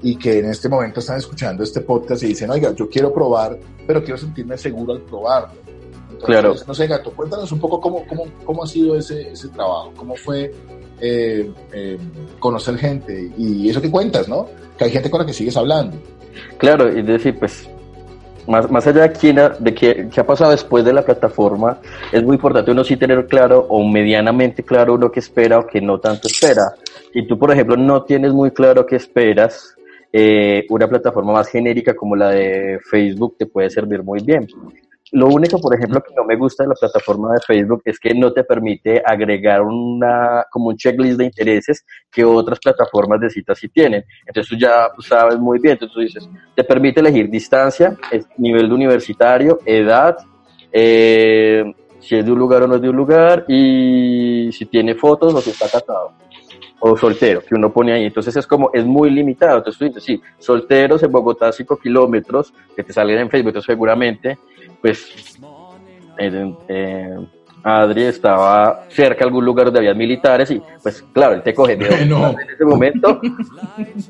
y 0.03 0.17
que 0.17 0.39
en 0.39 0.47
este 0.47 0.69
momento 0.69 1.01
están 1.01 1.19
escuchando 1.19 1.63
este 1.63 1.81
podcast 1.81 2.23
y 2.23 2.29
dicen, 2.29 2.51
oiga, 2.51 2.73
yo 2.75 2.89
quiero 2.89 3.13
probar, 3.13 3.59
pero 3.87 4.03
quiero 4.03 4.19
sentirme 4.19 4.57
seguro 4.59 4.93
al 4.93 5.01
probarlo. 5.01 5.55
Entonces, 6.11 6.27
claro. 6.27 6.55
no 6.67 6.75
sé, 6.75 6.87
Gato, 6.87 7.11
cuéntanos 7.11 7.51
un 7.53 7.61
poco 7.61 7.81
cómo, 7.81 8.07
cómo, 8.07 8.25
cómo 8.45 8.65
ha 8.65 8.67
sido 8.67 8.97
ese, 8.97 9.33
ese 9.33 9.49
trabajo, 9.49 9.93
cómo 9.97 10.15
fue 10.15 10.53
eh, 11.01 11.51
eh, 11.73 11.99
conocer 12.39 12.79
gente 12.79 13.33
y 13.37 13.69
eso 13.69 13.83
que 13.83 13.91
cuentas, 13.91 14.29
¿no? 14.29 14.47
Que 14.79 14.85
hay 14.85 14.91
gente 14.91 15.11
con 15.11 15.21
la 15.21 15.27
que 15.27 15.33
sigues 15.33 15.57
hablando. 15.57 15.97
Claro, 16.59 16.89
es 16.89 17.07
decir, 17.07 17.39
pues 17.39 17.69
más, 18.47 18.71
más 18.71 18.87
allá 18.87 19.03
de, 19.03 19.13
quién 19.13 19.37
de 19.37 19.75
qué, 19.75 20.09
qué, 20.13 20.21
ha 20.21 20.27
pasado 20.27 20.51
después 20.51 20.85
de 20.85 20.93
la 20.93 21.03
plataforma, 21.03 21.79
es 22.13 22.23
muy 22.23 22.37
importante 22.37 22.71
uno 22.71 22.85
sí 22.85 22.97
tener 22.97 23.27
claro 23.27 23.67
o 23.69 23.87
medianamente 23.87 24.63
claro 24.63 24.95
uno 24.95 25.11
que 25.11 25.21
espera 25.21 25.59
o 25.59 25.67
que 25.67 25.81
no 25.81 25.99
tanto 25.99 26.29
espera. 26.29 26.75
Si 27.13 27.27
tú, 27.27 27.39
por 27.39 27.53
ejemplo, 27.53 27.77
no 27.77 28.03
tienes 28.05 28.33
muy 28.33 28.51
claro 28.51 28.87
qué 28.87 28.97
esperas, 28.97 29.75
eh, 30.13 30.65
una 30.69 30.87
plataforma 30.87 31.33
más 31.33 31.49
genérica 31.49 31.95
como 31.95 32.15
la 32.15 32.31
de 32.31 32.79
Facebook 32.89 33.37
te 33.39 33.47
puede 33.47 33.69
servir 33.71 34.03
muy 34.03 34.21
bien. 34.23 34.47
Lo 35.15 35.29
único, 35.29 35.61
por 35.61 35.73
ejemplo, 35.73 36.03
que 36.03 36.13
no 36.13 36.25
me 36.25 36.35
gusta 36.35 36.65
de 36.65 36.71
la 36.71 36.75
plataforma 36.75 37.35
de 37.35 37.41
Facebook 37.47 37.83
es 37.85 38.01
que 38.01 38.13
no 38.15 38.33
te 38.33 38.43
permite 38.43 39.01
agregar 39.07 39.63
una, 39.63 40.45
como 40.51 40.71
un 40.71 40.77
checklist 40.77 41.19
de 41.19 41.27
intereses 41.27 41.87
que 42.11 42.25
otras 42.25 42.59
plataformas 42.59 43.21
de 43.21 43.31
citas 43.31 43.57
sí 43.57 43.69
tienen. 43.69 44.03
Entonces 44.27 44.51
tú 44.51 44.57
ya 44.57 44.89
sabes 45.07 45.39
muy 45.39 45.61
bien, 45.61 45.75
entonces 45.75 45.95
tú 45.95 46.01
dices, 46.01 46.29
te 46.57 46.65
permite 46.65 46.99
elegir 46.99 47.31
distancia, 47.31 47.97
nivel 48.39 48.73
universitario, 48.73 49.61
edad, 49.65 50.17
eh, 50.73 51.63
si 52.01 52.17
es 52.17 52.25
de 52.25 52.33
un 52.33 52.39
lugar 52.41 52.65
o 52.65 52.67
no 52.67 52.75
es 52.75 52.83
de 52.83 52.89
un 52.89 52.97
lugar 52.97 53.45
y 53.47 54.51
si 54.51 54.67
tiene 54.67 54.97
fotos 54.97 55.33
o 55.33 55.41
si 55.41 55.51
está 55.51 55.69
casado 55.69 56.11
o 56.81 56.97
soltero, 56.97 57.41
que 57.41 57.55
uno 57.55 57.73
pone 57.73 57.93
ahí. 57.93 58.05
Entonces 58.05 58.37
es 58.37 58.47
como, 58.47 58.71
es 58.75 58.85
muy 58.85 59.11
limitado. 59.11 59.59
Entonces 59.59 59.79
tú 59.79 59.85
dices, 59.87 60.03
sí, 60.03 60.21
solteros 60.39 61.03
en 61.03 61.13
Bogotá 61.13 61.51
5 61.51 61.79
kilómetros, 61.79 62.53
que 62.77 62.83
te 62.83 62.93
salen 62.93 63.21
en 63.21 63.31
Facebook, 63.31 63.51
entonces 63.51 63.73
seguramente 63.73 64.39
pues 64.85 65.39
eh, 66.19 67.17
Adri 67.63 68.03
estaba 68.03 68.85
cerca 68.89 69.21
de 69.21 69.25
algún 69.25 69.43
lugar 69.43 69.65
donde 69.65 69.81
había 69.81 69.95
militares 69.95 70.51
y 70.51 70.61
pues 70.83 71.01
claro, 71.11 71.37
él 71.37 71.43
te 71.43 71.55
coge 71.55 71.75
de 71.75 71.87
en 71.87 72.13
ese 72.13 72.65
momento 72.67 73.19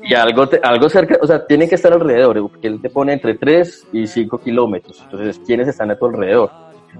y 0.03 0.13
algo, 0.13 0.49
algo 0.61 0.89
cerca, 0.89 1.17
o 1.21 1.25
sea, 1.25 1.47
tienen 1.47 1.69
que 1.69 1.75
estar 1.75 1.93
alrededor, 1.93 2.41
porque 2.51 2.67
él 2.67 2.81
te 2.81 2.89
pone 2.89 3.13
entre 3.13 3.35
3 3.35 3.87
y 3.93 4.05
5 4.05 4.37
kilómetros, 4.39 5.01
entonces, 5.03 5.39
¿quiénes 5.47 5.69
están 5.69 5.91
a 5.91 5.95
tu 5.97 6.07
alrededor? 6.07 6.51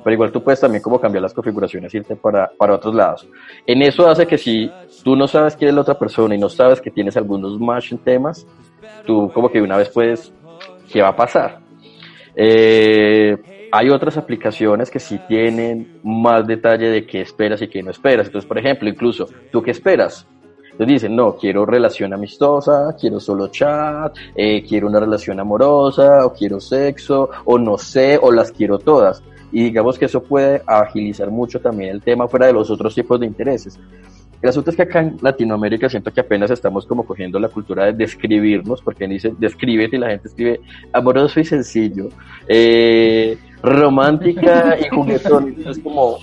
Pero 0.01 0.13
igual 0.13 0.31
tú 0.31 0.41
puedes 0.41 0.61
también 0.61 0.81
como 0.81 0.97
cambiar 0.97 1.23
las 1.23 1.33
configuraciones, 1.33 1.93
irte 1.93 2.15
para, 2.15 2.49
para 2.57 2.75
otros 2.75 2.95
lados. 2.95 3.27
En 3.67 3.81
eso 3.81 4.07
hace 4.07 4.25
que 4.25 4.37
si 4.37 4.71
tú 5.03 5.17
no 5.17 5.27
sabes 5.27 5.57
quién 5.57 5.67
es 5.69 5.75
la 5.75 5.81
otra 5.81 5.99
persona 5.99 6.33
y 6.33 6.37
no 6.37 6.47
sabes 6.47 6.79
que 6.79 6.91
tienes 6.91 7.17
algunos 7.17 7.59
match 7.59 7.91
en 7.91 7.97
temas, 7.97 8.47
tú 9.05 9.29
como 9.33 9.49
que 9.49 9.61
una 9.61 9.75
vez 9.75 9.89
puedes, 9.89 10.33
¿qué 10.89 11.01
va 11.01 11.09
a 11.09 11.15
pasar? 11.15 11.59
Eh, 12.35 13.37
hay 13.71 13.89
otras 13.89 14.17
aplicaciones 14.17 14.89
que 14.89 14.99
sí 14.99 15.19
tienen 15.27 15.99
más 16.03 16.45
detalle 16.45 16.89
de 16.89 17.05
qué 17.05 17.21
esperas 17.21 17.61
y 17.61 17.67
qué 17.67 17.81
no 17.83 17.91
esperas. 17.91 18.27
Entonces, 18.27 18.47
por 18.47 18.57
ejemplo, 18.57 18.89
incluso, 18.89 19.27
¿tú 19.51 19.61
qué 19.61 19.71
esperas? 19.71 20.27
Entonces 20.75 20.95
dicen, 20.95 21.15
no, 21.15 21.37
quiero 21.37 21.65
relación 21.65 22.13
amistosa, 22.13 22.93
quiero 22.99 23.19
solo 23.19 23.47
chat, 23.47 24.13
eh, 24.35 24.61
quiero 24.67 24.87
una 24.87 24.99
relación 24.99 25.39
amorosa, 25.39 26.25
o 26.25 26.33
quiero 26.33 26.59
sexo, 26.59 27.29
o 27.45 27.57
no 27.57 27.77
sé, 27.77 28.19
o 28.21 28.29
las 28.29 28.51
quiero 28.51 28.77
todas. 28.77 29.23
Y 29.53 29.63
digamos 29.63 29.97
que 29.97 30.05
eso 30.05 30.21
puede 30.21 30.61
agilizar 30.67 31.31
mucho 31.31 31.61
también 31.61 31.91
el 31.91 32.01
tema 32.01 32.27
fuera 32.27 32.47
de 32.47 32.53
los 32.53 32.69
otros 32.69 32.93
tipos 32.93 33.17
de 33.21 33.25
intereses. 33.25 33.79
El 34.41 34.49
asunto 34.49 34.69
es 34.69 34.75
que 34.75 34.81
acá 34.83 34.99
en 34.99 35.17
Latinoamérica 35.21 35.89
siento 35.89 36.11
que 36.11 36.19
apenas 36.19 36.51
estamos 36.51 36.85
como 36.85 37.05
cogiendo 37.05 37.39
la 37.39 37.47
cultura 37.47 37.85
de 37.85 37.93
describirnos, 37.93 38.81
porque 38.81 39.07
dice 39.07 39.33
descríbete 39.39 39.95
y 39.95 39.99
la 39.99 40.09
gente 40.09 40.27
escribe 40.27 40.59
amoroso 40.91 41.39
y 41.39 41.45
sencillo, 41.45 42.09
eh, 42.47 43.37
romántica 43.65 44.77
y 44.79 44.87
juguetón. 44.89 45.55
Es 45.65 45.79
como, 45.79 46.17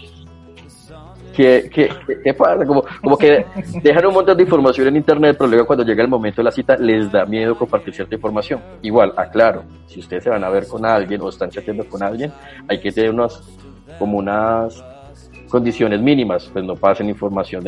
¿qué, 1.34 1.68
qué, 1.72 1.90
qué 2.22 2.34
pasa? 2.34 2.64
Como, 2.64 2.84
como 3.02 3.18
que 3.18 3.44
dejan 3.82 4.06
un 4.06 4.14
montón 4.14 4.36
de 4.36 4.44
información 4.44 4.88
en 4.88 4.96
internet, 4.96 5.36
pero 5.38 5.50
luego 5.50 5.66
cuando 5.66 5.84
llega 5.84 6.02
el 6.02 6.08
momento 6.08 6.40
de 6.40 6.44
la 6.44 6.52
cita 6.52 6.76
les 6.76 7.10
da 7.10 7.24
miedo 7.26 7.56
compartir 7.56 7.94
cierta 7.94 8.14
información. 8.14 8.60
Igual, 8.82 9.12
aclaro, 9.16 9.64
si 9.86 10.00
ustedes 10.00 10.24
se 10.24 10.30
van 10.30 10.44
a 10.44 10.50
ver 10.50 10.66
con 10.66 10.84
alguien 10.86 11.20
o 11.20 11.28
están 11.28 11.50
chateando 11.50 11.84
con 11.88 12.02
alguien, 12.02 12.32
hay 12.68 12.80
que 12.80 12.92
tener 12.92 13.10
unos, 13.10 13.42
como 13.98 14.18
unas 14.18 14.82
condiciones 15.52 16.00
mínimas, 16.00 16.48
pues 16.50 16.64
no 16.64 16.74
pasen 16.74 17.10
información 17.10 17.62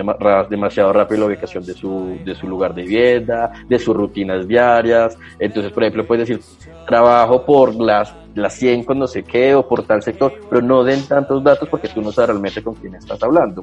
demasiado 0.49 0.91
rápido 0.91 1.21
la 1.21 1.27
ubicación 1.27 1.63
de 1.67 1.75
su, 1.75 2.19
de 2.25 2.35
su 2.35 2.49
lugar 2.49 2.75
de 2.75 2.81
vivienda, 2.81 3.53
de 3.69 3.79
sus 3.79 3.95
rutinas 3.95 4.49
diarias. 4.49 5.19
Entonces, 5.39 5.71
por 5.71 5.83
ejemplo, 5.83 6.07
puedes 6.07 6.27
decir, 6.27 6.43
trabajo 6.87 7.45
por 7.45 7.75
las, 7.75 8.17
las 8.35 8.55
100 8.55 8.85
con 8.85 8.99
no 8.99 9.07
sé 9.07 9.23
qué 9.23 9.55
o 9.55 9.69
por 9.69 9.87
tal 9.87 10.03
sector, 10.03 10.33
pero 10.49 10.63
no 10.63 10.83
den 10.83 11.07
tantos 11.07 11.45
datos 11.45 11.69
porque 11.69 11.89
tú 11.89 12.01
no 12.01 12.11
sabes 12.11 12.31
realmente 12.31 12.63
con 12.63 12.75
quién 12.75 12.95
estás 12.95 13.23
hablando. 13.23 13.63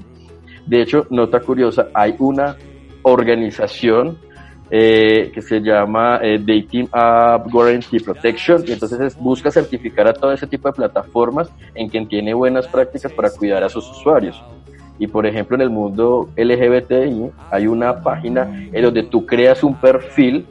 De 0.67 0.83
hecho, 0.83 1.07
nota 1.09 1.39
curiosa, 1.39 1.87
hay 1.91 2.13
una 2.19 2.55
organización 3.01 4.19
eh, 4.73 5.31
que 5.33 5.41
se 5.41 5.59
llama 5.59 6.19
eh, 6.21 6.39
Dating 6.39 6.87
App 6.93 7.51
Guarantee 7.51 7.99
Protection 7.99 8.63
y 8.65 8.71
entonces 8.71 9.17
busca 9.17 9.51
certificar 9.51 10.07
a 10.07 10.13
todo 10.13 10.31
ese 10.31 10.47
tipo 10.47 10.69
de 10.69 10.73
plataformas 10.73 11.51
en 11.75 11.89
quien 11.89 12.07
tiene 12.07 12.33
buenas 12.33 12.69
prácticas 12.69 13.11
para 13.11 13.29
cuidar 13.29 13.65
a 13.65 13.69
sus 13.69 13.89
usuarios. 13.91 14.41
Y 14.97 15.07
por 15.07 15.25
ejemplo 15.25 15.57
en 15.57 15.61
el 15.63 15.69
mundo 15.69 16.29
LGBTI 16.37 17.31
hay 17.51 17.67
una 17.67 18.01
página 18.01 18.69
en 18.71 18.81
donde 18.81 19.03
tú 19.03 19.25
creas 19.25 19.61
un 19.61 19.75
perfil 19.75 20.45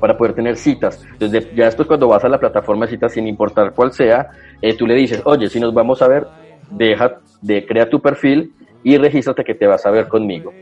para 0.00 0.18
poder 0.18 0.34
tener 0.34 0.56
citas. 0.56 1.00
Entonces 1.12 1.46
ya 1.54 1.66
después 1.66 1.86
cuando 1.86 2.08
vas 2.08 2.24
a 2.24 2.28
la 2.28 2.40
plataforma 2.40 2.86
de 2.86 2.90
citas 2.90 3.12
sin 3.12 3.28
importar 3.28 3.72
cuál 3.72 3.92
sea, 3.92 4.30
eh, 4.60 4.74
tú 4.76 4.84
le 4.84 4.96
dices, 4.96 5.22
oye, 5.24 5.48
si 5.48 5.60
nos 5.60 5.72
vamos 5.72 6.02
a 6.02 6.08
ver, 6.08 6.26
deja 6.72 7.20
de 7.40 7.64
crear 7.66 7.88
tu 7.88 8.00
perfil 8.00 8.52
y 8.84 8.96
regístrate 8.96 9.44
que 9.44 9.54
te 9.54 9.66
vas 9.66 9.84
a 9.86 9.90
ver 9.90 10.08
conmigo. 10.08 10.52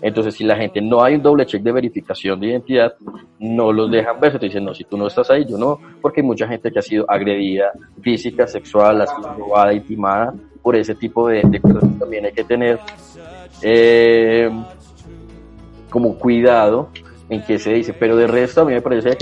Entonces, 0.00 0.34
si 0.34 0.44
la 0.44 0.56
gente 0.56 0.80
no 0.80 1.02
hay 1.02 1.14
un 1.16 1.22
doble 1.22 1.46
check 1.46 1.62
de 1.62 1.72
verificación 1.72 2.40
de 2.40 2.48
identidad, 2.48 2.94
no 3.38 3.72
los 3.72 3.90
dejan 3.90 4.20
ver. 4.20 4.38
Te 4.38 4.46
dicen, 4.46 4.64
no, 4.64 4.74
si 4.74 4.84
tú 4.84 4.96
no 4.96 5.06
estás 5.06 5.30
ahí, 5.30 5.44
yo 5.44 5.58
no, 5.58 5.78
porque 6.00 6.20
hay 6.20 6.26
mucha 6.26 6.46
gente 6.48 6.70
que 6.70 6.78
ha 6.78 6.82
sido 6.82 7.04
agredida 7.08 7.72
física, 8.00 8.46
sexual, 8.46 9.06
sido 9.06 9.34
robada, 9.34 9.72
intimada 9.72 10.34
por 10.62 10.76
ese 10.76 10.94
tipo 10.94 11.28
de, 11.28 11.42
cosas. 11.60 11.98
También 11.98 12.26
hay 12.26 12.32
que 12.32 12.44
tener 12.44 12.78
eh, 13.62 14.50
como 15.90 16.18
cuidado 16.18 16.90
en 17.28 17.42
qué 17.42 17.58
se 17.58 17.72
dice. 17.74 17.92
Pero 17.92 18.16
de 18.16 18.26
resto, 18.26 18.62
a 18.62 18.64
mí 18.64 18.72
me 18.72 18.82
parece 18.82 19.16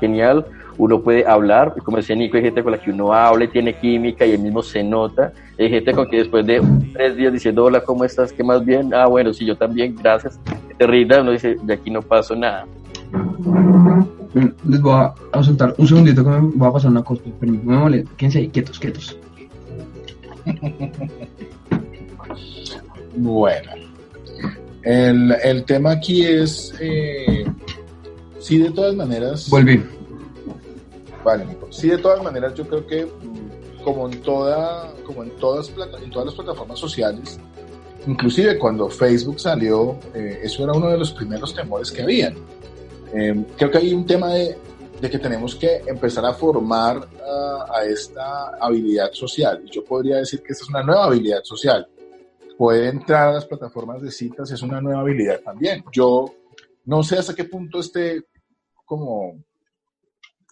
genial 0.00 0.46
uno 0.78 1.00
puede 1.00 1.26
hablar, 1.26 1.74
como 1.84 1.96
decía 1.96 2.16
Nico, 2.16 2.36
hay 2.36 2.44
gente 2.44 2.62
con 2.62 2.72
la 2.72 2.78
que 2.78 2.90
uno 2.90 3.12
habla 3.12 3.44
y 3.44 3.48
tiene 3.48 3.74
química 3.78 4.26
y 4.26 4.32
el 4.32 4.40
mismo 4.40 4.62
se 4.62 4.82
nota, 4.82 5.32
hay 5.58 5.70
gente 5.70 5.92
con 5.92 6.08
que 6.08 6.18
después 6.18 6.46
de 6.46 6.60
tres 6.92 7.16
días 7.16 7.32
diciendo, 7.32 7.64
hola, 7.64 7.80
¿cómo 7.82 8.04
estás? 8.04 8.32
¿Qué 8.32 8.44
más 8.44 8.64
bien? 8.64 8.92
Ah, 8.92 9.06
bueno, 9.06 9.32
sí, 9.32 9.44
yo 9.44 9.56
también, 9.56 9.96
gracias, 9.96 10.38
te 10.76 10.86
rinda, 10.86 11.20
uno 11.20 11.32
dice, 11.32 11.56
de 11.62 11.74
aquí 11.74 11.90
no 11.90 12.02
pasó 12.02 12.34
nada. 12.36 12.66
Les 14.68 14.80
voy 14.82 14.94
a, 15.32 15.42
soltar 15.42 15.74
un 15.78 15.86
segundito 15.86 16.22
que 16.22 16.30
me 16.30 16.56
va 16.58 16.68
a 16.68 16.72
pasar 16.72 16.90
una 16.90 17.02
cosa, 17.02 17.22
pero 17.40 17.52
no 17.52 17.88
me 17.88 18.04
quédense 18.16 18.38
ahí, 18.38 18.48
quietos, 18.48 18.78
quietos. 18.78 19.18
Bueno, 23.18 23.70
el, 24.82 25.34
el 25.42 25.64
tema 25.64 25.92
aquí 25.92 26.22
es, 26.22 26.74
eh, 26.78 27.46
sí, 28.38 28.58
de 28.58 28.70
todas 28.70 28.94
maneras... 28.94 29.48
Volví 29.48 29.82
Vale, 31.26 31.44
Sí, 31.70 31.88
de 31.88 31.98
todas 31.98 32.22
maneras, 32.22 32.54
yo 32.54 32.64
creo 32.68 32.86
que 32.86 33.04
mm, 33.04 33.82
como 33.82 34.08
en 34.08 34.22
toda, 34.22 34.94
como 35.04 35.24
en 35.24 35.30
todas, 35.30 35.72
en 36.00 36.08
todas 36.08 36.26
las 36.26 36.34
plataformas 36.36 36.78
sociales, 36.78 37.40
inclusive 38.06 38.56
cuando 38.56 38.88
Facebook 38.88 39.40
salió, 39.40 39.98
eh, 40.14 40.38
eso 40.44 40.62
era 40.62 40.72
uno 40.72 40.88
de 40.88 40.96
los 40.96 41.10
primeros 41.10 41.52
temores 41.52 41.90
que 41.90 42.02
habían. 42.02 42.36
Em, 43.12 43.42
creo 43.56 43.72
que 43.72 43.78
hay 43.78 43.92
un 43.92 44.06
tema 44.06 44.34
de, 44.34 44.56
de, 45.00 45.10
que 45.10 45.18
tenemos 45.18 45.56
que 45.56 45.82
empezar 45.88 46.24
a 46.24 46.32
formar 46.32 47.08
a 47.74 47.84
esta 47.84 48.56
habilidad 48.60 49.10
social. 49.10 49.64
Yo 49.68 49.84
podría 49.84 50.18
decir 50.18 50.40
que 50.44 50.52
esta 50.52 50.62
es 50.62 50.70
una 50.70 50.84
nueva 50.84 51.06
habilidad 51.06 51.42
social. 51.42 51.88
Puede 52.56 52.88
entrar 52.88 53.30
a 53.30 53.32
las 53.32 53.46
plataformas 53.46 54.00
de 54.00 54.12
citas, 54.12 54.52
es 54.52 54.62
una 54.62 54.80
nueva 54.80 55.00
habilidad 55.00 55.40
también. 55.40 55.82
Yo 55.90 56.32
no 56.84 57.02
sé 57.02 57.18
hasta 57.18 57.34
qué 57.34 57.44
punto 57.44 57.80
esté 57.80 58.22
como 58.84 59.42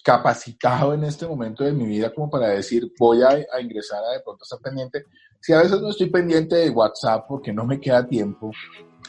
capacitado 0.04 0.92
en 0.92 1.02
este 1.04 1.26
momento 1.26 1.64
de 1.64 1.72
mi 1.72 1.86
vida 1.86 2.12
como 2.12 2.28
para 2.28 2.48
decir, 2.48 2.92
voy 2.98 3.22
a, 3.22 3.60
ingresar 3.60 4.04
a 4.04 4.12
de 4.12 4.20
pronto 4.20 4.44
estar 4.44 4.58
pendiente. 4.60 5.06
Si 5.40 5.54
a 5.54 5.58
veces 5.58 5.80
no 5.80 5.88
estoy 5.88 6.10
pendiente 6.10 6.56
de 6.56 6.68
WhatsApp 6.68 7.24
porque 7.26 7.54
no 7.54 7.64
me 7.64 7.80
queda 7.80 8.06
tiempo, 8.06 8.52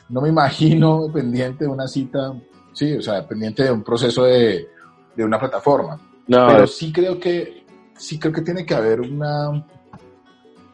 no 0.08 0.22
me 0.22 0.30
imagino 0.30 1.08
pendiente 1.14 1.66
de 1.66 1.70
una 1.70 1.86
cita, 1.86 2.34
sí, 2.72 2.94
o 2.94 3.02
sea, 3.02 3.28
pendiente 3.28 3.66
de 3.66 3.72
un 3.72 3.84
proceso 3.84 4.24
de, 4.24 4.70
de 5.14 5.26
una 5.26 5.38
plataforma. 5.38 6.00
No, 6.28 6.48
Pero 6.48 6.66
sí 6.66 6.94
creo 6.94 7.20
que, 7.20 7.66
sí 7.98 8.18
creo 8.18 8.32
que 8.32 8.42
tiene 8.42 8.66
que 8.66 8.74
haber 8.74 9.02
una, 9.02 9.50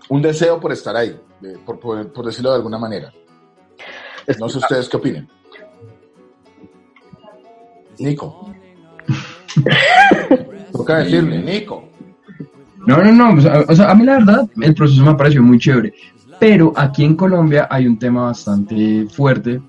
un 0.07 0.21
deseo 0.21 0.59
por 0.59 0.71
estar 0.71 0.95
ahí, 0.95 1.19
por, 1.65 1.79
por, 1.79 2.25
decirlo 2.25 2.51
de 2.51 2.57
alguna 2.57 2.77
manera. 2.77 3.11
No 4.39 4.47
sé 4.47 4.59
ustedes 4.59 4.87
qué 4.87 4.97
opinen. 4.97 5.27
Nico. 7.97 8.53
Toca 10.71 10.99
decirle, 10.99 11.41
Nico. 11.41 11.89
No, 12.87 13.03
no, 13.03 13.11
no. 13.11 13.35
O 13.67 13.75
sea, 13.75 13.91
a 13.91 13.95
mí 13.95 14.05
la 14.05 14.13
verdad, 14.13 14.49
el 14.61 14.73
proceso 14.73 15.03
me 15.05 15.15
pareció 15.15 15.43
muy 15.43 15.59
chévere. 15.59 15.93
Pero 16.39 16.73
aquí 16.75 17.03
en 17.03 17.15
Colombia 17.15 17.67
hay 17.69 17.85
un 17.85 17.99
tema 17.99 18.23
bastante 18.23 19.05
fuerte 19.07 19.61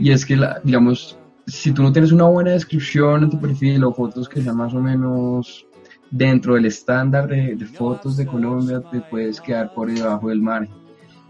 y 0.00 0.10
es 0.10 0.26
que, 0.26 0.36
la, 0.36 0.60
digamos, 0.64 1.16
si 1.46 1.70
tú 1.70 1.82
no 1.82 1.92
tienes 1.92 2.10
una 2.10 2.24
buena 2.24 2.50
descripción 2.50 3.22
en 3.22 3.30
tu 3.30 3.40
perfil 3.40 3.84
o 3.84 3.92
fotos 3.92 4.28
que 4.28 4.42
sean 4.42 4.56
más 4.56 4.74
o 4.74 4.80
menos 4.80 5.66
dentro 6.10 6.54
del 6.54 6.66
estándar 6.66 7.28
de, 7.28 7.56
fotos 7.66 8.16
de 8.16 8.26
Colombia, 8.26 8.80
te 8.90 9.00
puedes 9.00 9.40
quedar 9.40 9.72
por 9.72 9.92
debajo 9.92 10.28
del 10.28 10.42
margen. 10.42 10.74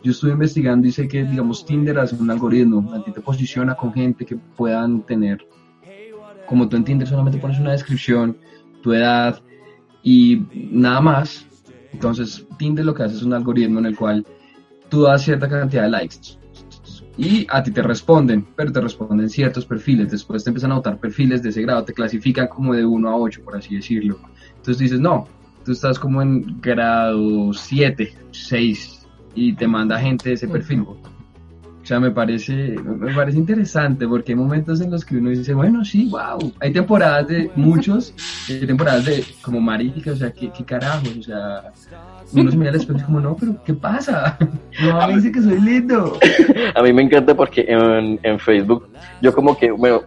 Yo 0.02 0.12
estuve 0.12 0.32
investigando 0.32 0.86
y 0.86 0.92
sé 0.92 1.08
que, 1.08 1.24
digamos, 1.24 1.66
Tinder 1.66 1.98
hace 1.98 2.14
un 2.16 2.30
algoritmo, 2.30 2.92
a 2.94 3.02
ti 3.04 3.12
te 3.12 3.20
posiciona 3.20 3.74
con 3.74 3.92
gente 3.92 4.24
que 4.24 4.36
puedan 4.36 5.02
tener, 5.02 5.46
como 6.46 6.68
tú 6.68 6.76
en 6.76 6.84
Tinder 6.84 7.08
solamente 7.08 7.38
pones 7.38 7.58
una 7.58 7.72
descripción, 7.72 8.36
tu 8.82 8.92
edad 8.92 9.40
y 10.02 10.42
nada 10.52 11.00
más. 11.00 11.46
Entonces, 11.92 12.46
Tinder 12.58 12.84
lo 12.84 12.94
que 12.94 13.02
hace 13.02 13.16
es 13.16 13.22
un 13.22 13.34
algoritmo 13.34 13.78
en 13.78 13.86
el 13.86 13.96
cual 13.96 14.26
tú 14.88 15.02
das 15.02 15.22
cierta 15.22 15.48
cantidad 15.48 15.82
de 15.82 15.90
likes 15.90 16.38
y 17.18 17.46
a 17.50 17.62
ti 17.62 17.70
te 17.70 17.82
responden, 17.82 18.46
pero 18.56 18.70
te 18.70 18.80
responden 18.80 19.28
ciertos 19.30 19.64
perfiles. 19.64 20.10
Después 20.10 20.44
te 20.44 20.50
empiezan 20.50 20.72
a 20.72 20.76
notar 20.76 20.98
perfiles 20.98 21.42
de 21.42 21.48
ese 21.48 21.62
grado, 21.62 21.84
te 21.84 21.94
clasifican 21.94 22.48
como 22.48 22.74
de 22.74 22.84
1 22.84 23.08
a 23.08 23.16
8, 23.16 23.42
por 23.42 23.56
así 23.56 23.76
decirlo. 23.76 24.18
Entonces 24.50 24.78
dices, 24.78 25.00
no, 25.00 25.26
tú 25.64 25.72
estás 25.72 25.98
como 25.98 26.20
en 26.20 26.60
grado 26.60 27.52
7, 27.52 28.12
6 28.30 29.06
y 29.34 29.54
te 29.54 29.66
manda 29.66 29.98
gente 29.98 30.28
de 30.30 30.34
ese 30.34 30.48
perfil. 30.48 30.84
O 31.86 31.88
sea, 31.88 32.00
me 32.00 32.10
parece, 32.10 32.74
me 32.82 33.14
parece 33.14 33.38
interesante 33.38 34.08
porque 34.08 34.32
hay 34.32 34.36
momentos 34.36 34.80
en 34.80 34.90
los 34.90 35.04
que 35.04 35.18
uno 35.18 35.30
dice, 35.30 35.54
bueno, 35.54 35.84
sí, 35.84 36.08
wow. 36.10 36.52
Hay 36.58 36.72
temporadas 36.72 37.28
de 37.28 37.48
muchos, 37.54 38.12
hay 38.48 38.66
temporadas 38.66 39.04
de 39.04 39.24
como 39.40 39.60
marica, 39.60 40.10
o 40.10 40.16
sea, 40.16 40.32
¿qué, 40.32 40.50
qué 40.50 40.64
carajos? 40.64 41.16
O 41.16 41.22
sea, 41.22 41.72
uno 42.32 42.50
se 42.50 42.56
mira 42.56 42.70
al 42.70 42.76
espejo 42.76 42.98
y 42.98 43.02
como, 43.04 43.20
no, 43.20 43.36
pero 43.36 43.62
¿qué 43.64 43.72
pasa? 43.72 44.36
No, 44.82 45.06
me 45.06 45.14
dice 45.14 45.30
que 45.30 45.40
soy 45.40 45.60
lindo. 45.60 46.18
A 46.74 46.82
mí 46.82 46.92
me 46.92 47.02
encanta 47.02 47.36
porque 47.36 47.64
en, 47.68 48.18
en 48.20 48.40
Facebook, 48.40 48.88
yo 49.22 49.32
como 49.32 49.56
que, 49.56 49.70
bueno, 49.70 50.02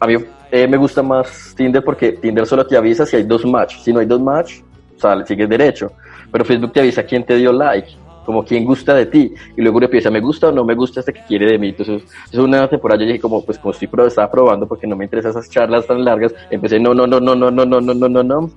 a 0.00 0.06
mí 0.08 0.16
eh, 0.50 0.66
me 0.66 0.76
gusta 0.76 1.04
más 1.04 1.54
Tinder 1.56 1.84
porque 1.84 2.14
Tinder 2.14 2.46
solo 2.46 2.66
te 2.66 2.76
avisa 2.76 3.06
si 3.06 3.14
hay 3.14 3.22
dos 3.22 3.46
match. 3.46 3.78
Si 3.78 3.92
no 3.92 4.00
hay 4.00 4.06
dos 4.06 4.20
match, 4.20 4.54
sale, 4.96 5.24
sigues 5.24 5.48
derecho. 5.48 5.92
Pero 6.32 6.44
Facebook 6.44 6.72
te 6.72 6.80
avisa 6.80 7.04
quién 7.04 7.24
te 7.24 7.36
dio 7.36 7.52
like 7.52 8.01
como 8.24 8.44
quién 8.44 8.64
gusta 8.64 8.94
de 8.94 9.06
ti, 9.06 9.34
y 9.56 9.60
luego 9.62 9.80
le 9.80 9.86
empieza, 9.86 10.10
me 10.10 10.20
gusta 10.20 10.48
o 10.48 10.52
no 10.52 10.64
me 10.64 10.74
gusta 10.74 11.00
este 11.00 11.12
que 11.12 11.24
quiere 11.26 11.46
de 11.46 11.58
mí, 11.58 11.68
entonces 11.70 12.02
es 12.30 12.38
una 12.38 12.68
temporada 12.68 13.00
yo 13.00 13.06
dije 13.06 13.20
como, 13.20 13.44
pues 13.44 13.58
como 13.58 13.72
estoy 13.72 13.88
estaba 14.06 14.30
probando 14.30 14.66
porque 14.66 14.86
no 14.86 14.96
me 14.96 15.04
interesan 15.04 15.30
esas 15.32 15.50
charlas 15.50 15.86
tan 15.86 16.04
largas, 16.04 16.34
empecé, 16.50 16.78
no, 16.78 16.94
no, 16.94 17.06
no, 17.06 17.20
no, 17.20 17.34
no, 17.34 17.50
no, 17.50 17.64
no, 17.66 17.80
no, 17.80 17.94
no, 17.94 18.08
no, 18.08 18.22
no, 18.22 18.50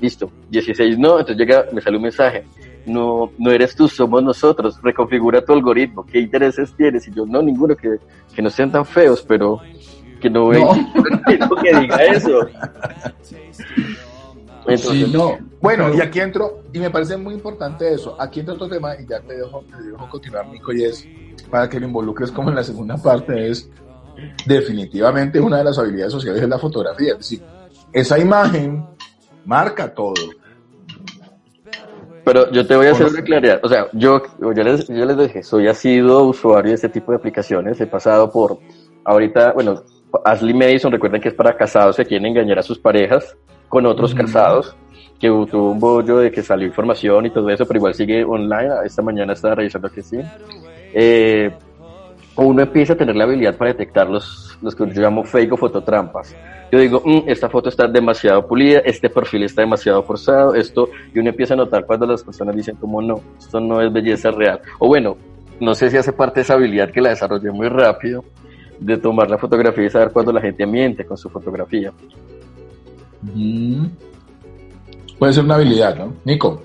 listo, 0.00 0.30
16 0.50 0.98
no, 0.98 1.18
entonces 1.18 1.36
llega, 1.36 1.66
me 1.72 1.80
sale 1.80 1.96
un 1.96 2.02
mensaje, 2.04 2.44
no, 2.86 3.30
no 3.38 3.50
eres 3.50 3.74
tú, 3.74 3.88
somos 3.88 4.22
nosotros, 4.22 4.80
reconfigura 4.82 5.44
tu 5.44 5.52
algoritmo, 5.52 6.04
¿qué 6.04 6.20
intereses 6.20 6.72
tienes? 6.76 7.06
Y 7.08 7.12
yo, 7.12 7.26
no, 7.26 7.42
ninguno, 7.42 7.76
que, 7.76 7.96
que 8.34 8.42
no 8.42 8.50
sean 8.50 8.70
tan 8.70 8.84
feos, 8.84 9.24
pero 9.26 9.60
que 10.20 10.30
no, 10.30 10.52
no. 10.52 10.72
que 11.62 11.80
diga 11.80 12.04
eso. 12.04 12.46
No. 15.12 15.38
Bueno, 15.60 15.94
y 15.94 16.00
aquí 16.00 16.20
entro, 16.20 16.62
y 16.72 16.78
me 16.78 16.90
parece 16.90 17.16
muy 17.16 17.34
importante 17.34 17.92
eso. 17.92 18.16
Aquí 18.18 18.40
entra 18.40 18.54
otro 18.54 18.68
tema, 18.68 18.94
y 18.98 19.06
ya 19.06 19.20
te 19.20 19.36
dejo, 19.36 19.64
te 19.70 19.82
dejo 19.82 20.08
continuar, 20.08 20.46
Nico, 20.48 20.72
y 20.72 20.84
es 20.84 21.06
para 21.50 21.68
que 21.68 21.80
lo 21.80 21.86
involucres 21.86 22.30
como 22.30 22.50
en 22.50 22.56
la 22.56 22.64
segunda 22.64 22.96
parte, 22.96 23.48
es 23.48 23.68
definitivamente 24.46 25.40
una 25.40 25.58
de 25.58 25.64
las 25.64 25.78
habilidades 25.78 26.12
sociales 26.12 26.40
de 26.40 26.48
la 26.48 26.58
fotografía. 26.58 27.12
Es 27.12 27.18
decir, 27.18 27.42
esa 27.92 28.18
imagen 28.18 28.84
marca 29.44 29.92
todo. 29.92 30.14
Pero 32.24 32.50
yo 32.52 32.66
te 32.66 32.76
voy 32.76 32.86
a 32.86 32.92
hacer 32.92 33.06
una 33.06 33.22
claridad. 33.22 33.60
O 33.62 33.68
sea, 33.68 33.88
yo, 33.92 34.22
yo, 34.40 34.52
les, 34.52 34.86
yo 34.86 35.04
les 35.04 35.18
dije, 35.18 35.42
soy 35.42 35.68
ha 35.68 35.74
sido 35.74 36.24
usuario 36.24 36.70
de 36.70 36.74
este 36.76 36.88
tipo 36.88 37.12
de 37.12 37.18
aplicaciones. 37.18 37.80
He 37.80 37.86
pasado 37.86 38.30
por, 38.30 38.58
ahorita, 39.04 39.52
bueno, 39.52 39.82
Ashley 40.24 40.54
Madison, 40.54 40.92
recuerden 40.92 41.20
que 41.20 41.28
es 41.28 41.34
para 41.34 41.56
casados 41.56 41.96
que 41.96 42.04
quieren 42.04 42.26
engañar 42.26 42.58
a 42.58 42.62
sus 42.62 42.78
parejas 42.78 43.36
con 43.70 43.86
otros 43.86 44.12
casados, 44.14 44.76
que 45.20 45.28
tuvo 45.28 45.70
un 45.70 45.78
bollo 45.78 46.18
de 46.18 46.32
que 46.32 46.42
salió 46.42 46.66
información 46.66 47.24
y 47.26 47.30
todo 47.30 47.48
eso, 47.50 47.64
pero 47.64 47.78
igual 47.78 47.94
sigue 47.94 48.24
online. 48.24 48.68
Esta 48.84 49.00
mañana 49.00 49.32
estaba 49.32 49.54
revisando 49.54 49.88
que 49.88 50.02
sí. 50.02 50.18
Eh, 50.92 51.52
uno 52.36 52.62
empieza 52.62 52.94
a 52.94 52.96
tener 52.96 53.14
la 53.14 53.24
habilidad 53.24 53.56
para 53.56 53.70
detectar 53.70 54.10
los, 54.10 54.58
los 54.60 54.74
que 54.74 54.90
yo 54.90 55.00
llamo 55.00 55.22
fake 55.22 55.52
o 55.52 55.56
fototrampas. 55.56 56.34
Yo 56.72 56.80
digo, 56.80 57.00
mm, 57.04 57.28
esta 57.28 57.48
foto 57.48 57.68
está 57.68 57.86
demasiado 57.86 58.44
pulida, 58.44 58.80
este 58.80 59.08
perfil 59.08 59.44
está 59.44 59.62
demasiado 59.62 60.02
forzado, 60.02 60.54
esto, 60.54 60.88
y 61.14 61.20
uno 61.20 61.30
empieza 61.30 61.54
a 61.54 61.56
notar 61.56 61.86
cuando 61.86 62.06
las 62.06 62.24
personas 62.24 62.56
dicen 62.56 62.74
como 62.74 63.00
no, 63.00 63.20
esto 63.38 63.60
no 63.60 63.80
es 63.80 63.92
belleza 63.92 64.32
real. 64.32 64.60
O 64.80 64.88
bueno, 64.88 65.16
no 65.60 65.76
sé 65.76 65.90
si 65.90 65.96
hace 65.96 66.12
parte 66.12 66.40
de 66.40 66.42
esa 66.42 66.54
habilidad 66.54 66.90
que 66.90 67.00
la 67.00 67.10
desarrollé 67.10 67.52
muy 67.52 67.68
rápido, 67.68 68.24
de 68.80 68.96
tomar 68.96 69.30
la 69.30 69.38
fotografía 69.38 69.84
y 69.84 69.90
saber 69.90 70.10
cuándo 70.10 70.32
la 70.32 70.40
gente 70.40 70.66
miente 70.66 71.04
con 71.04 71.16
su 71.16 71.28
fotografía. 71.28 71.92
Puede 75.18 75.32
ser 75.32 75.44
una 75.44 75.56
habilidad, 75.56 75.98
¿no? 75.98 76.14
Nico. 76.24 76.62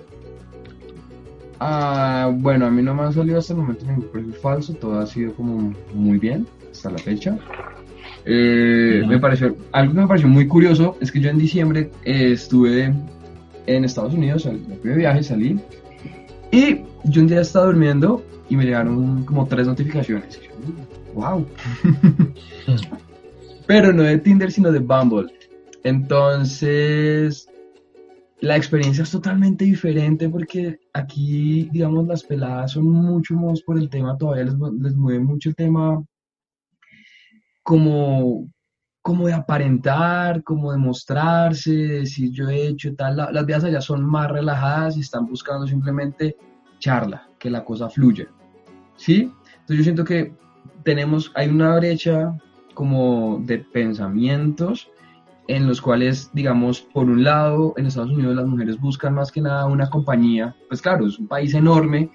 Ah, 1.60 2.32
bueno, 2.34 2.66
a 2.66 2.70
mí 2.70 2.82
no 2.82 2.94
me 2.94 3.04
ha 3.04 3.12
salido 3.12 3.40
hasta 3.40 3.54
el 3.54 3.60
momento 3.60 3.86
ningún 3.86 4.08
perfil 4.10 4.34
falso, 4.34 4.74
todo 4.74 5.00
ha 5.00 5.06
sido 5.06 5.34
como 5.34 5.74
muy 5.94 6.18
bien 6.20 6.46
hasta 6.72 6.92
la 6.92 6.98
fecha. 6.98 7.38
Eh, 8.26 9.04
me 9.08 9.20
pareció, 9.20 9.56
algo 9.72 9.94
que 9.94 10.00
me 10.00 10.08
pareció 10.08 10.28
muy 10.28 10.48
curioso 10.48 10.98
es 11.00 11.12
que 11.12 11.20
yo 11.20 11.30
en 11.30 11.38
diciembre 11.38 11.92
eh, 12.04 12.32
estuve 12.34 12.94
en 13.68 13.86
Estados 13.86 14.14
Unidos, 14.14 14.46
el 14.46 14.58
primer 14.58 14.98
viaje 14.98 15.24
salí, 15.24 15.60
y 16.52 16.82
yo 17.06 17.22
un 17.22 17.28
día 17.28 17.42
estaba 17.42 17.66
durmiendo 17.66 18.24
y 18.50 18.56
me 18.56 18.66
llegaron 18.66 19.24
como 19.26 19.48
tres 19.48 19.68
notificaciones. 19.68 20.40
¡Wow! 21.14 21.46
Pero 23.68 23.94
no 23.94 24.04
de 24.04 24.18
Tinder, 24.18 24.52
sino 24.52 24.72
de 24.72 24.80
Bumble. 24.80 25.28
Entonces, 25.86 27.48
la 28.40 28.58
experiencia 28.58 29.04
es 29.04 29.12
totalmente 29.12 29.66
diferente 29.66 30.28
porque 30.28 30.80
aquí, 30.94 31.70
digamos, 31.72 32.08
las 32.08 32.24
peladas 32.24 32.72
son 32.72 32.90
mucho 32.90 33.36
más 33.36 33.62
por 33.62 33.78
el 33.78 33.88
tema, 33.88 34.18
todavía 34.18 34.46
les, 34.46 34.96
mueve 34.96 35.20
mucho 35.20 35.50
el 35.50 35.56
tema 35.56 36.04
como, 37.62 38.50
como 39.04 39.28
de 39.28 39.34
aparentar, 39.34 40.44
como 40.44 40.72
de 40.72 40.80
mostrarse, 40.80 41.72
decir 41.72 42.32
yo 42.32 42.50
he 42.50 42.70
hecho 42.70 42.96
tal. 42.96 43.18
las 43.18 43.46
vías 43.46 43.64
allá 43.64 43.80
son 43.80 44.04
más 44.04 44.32
relajadas 44.32 44.98
y 44.98 45.02
están 45.02 45.28
buscando 45.28 45.68
simplemente 45.68 46.36
charla, 46.80 47.30
que 47.38 47.52
la 47.52 47.64
cosa 47.64 47.92
fluya. 47.92 48.26
¿Sí? 48.98 49.32
Entonces 49.60 49.78
yo 49.78 49.84
siento 49.84 50.04
que 50.04 50.34
tenemos, 50.82 51.32
hay 51.36 51.48
una 51.48 51.76
brecha 51.76 52.36
como 52.74 53.40
de 53.46 53.60
pensamientos 53.60 54.90
en 55.48 55.68
los 55.68 55.82
cuales, 55.82 56.32
digamos, 56.34 56.82
por 56.82 57.10
un 57.10 57.24
lado, 57.24 57.74
en 57.78 57.86
Estados 57.86 58.12
Unidos 58.12 58.36
las 58.36 58.48
mujeres 58.48 58.80
buscan 58.80 59.14
más 59.14 59.32
que 59.32 59.42
nada 59.42 59.66
una 59.66 59.90
compañía, 59.90 60.56
pues 60.68 60.82
claro, 60.82 61.06
es 61.06 61.20
un 61.20 61.28
país 61.28 61.54
enorme 61.54 62.10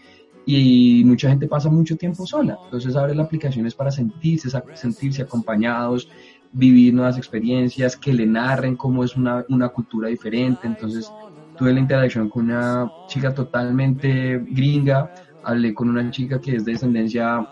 y 0.47 1.03
mucha 1.05 1.29
gente 1.29 1.47
pasa 1.47 1.71
mucho 1.71 1.97
tiempo 1.97 2.27
sola, 2.27 2.59
entonces 2.65 2.97
abre 2.97 3.15
las 3.15 3.27
aplicaciones 3.27 3.75
para 3.75 3.91
sentirse, 3.91 4.49
sentirse 4.75 5.23
acompañados, 5.23 6.09
vivir 6.53 6.93
nuevas 6.93 7.19
experiencias, 7.19 7.97
que 7.97 8.13
le 8.13 8.27
narren 8.27 8.75
cómo 8.75 9.05
es 9.05 9.17
una, 9.17 9.45
una 9.49 9.69
cultura 9.69 10.09
diferente, 10.09 10.67
entonces 10.67 11.13
tuve 11.57 11.73
la 11.73 11.81
interacción 11.81 12.29
con 12.29 12.47
una 12.47 12.91
chica 13.07 13.33
totalmente 13.33 14.39
gringa, 14.39 15.13
hablé 15.45 15.73
con 15.73 15.89
una 15.89 16.11
chica 16.11 16.41
que 16.41 16.57
es 16.57 16.65
de 16.65 16.73
descendencia 16.73 17.47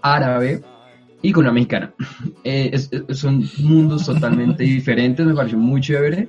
árabe, 0.00 0.62
y 1.22 1.32
con 1.32 1.44
una 1.44 1.52
mexicana. 1.52 1.94
Eh, 2.44 2.76
son 3.10 3.48
mundos 3.58 4.04
totalmente 4.06 4.64
diferentes, 4.64 5.24
me 5.24 5.34
pareció 5.34 5.58
muy 5.58 5.80
chévere, 5.80 6.28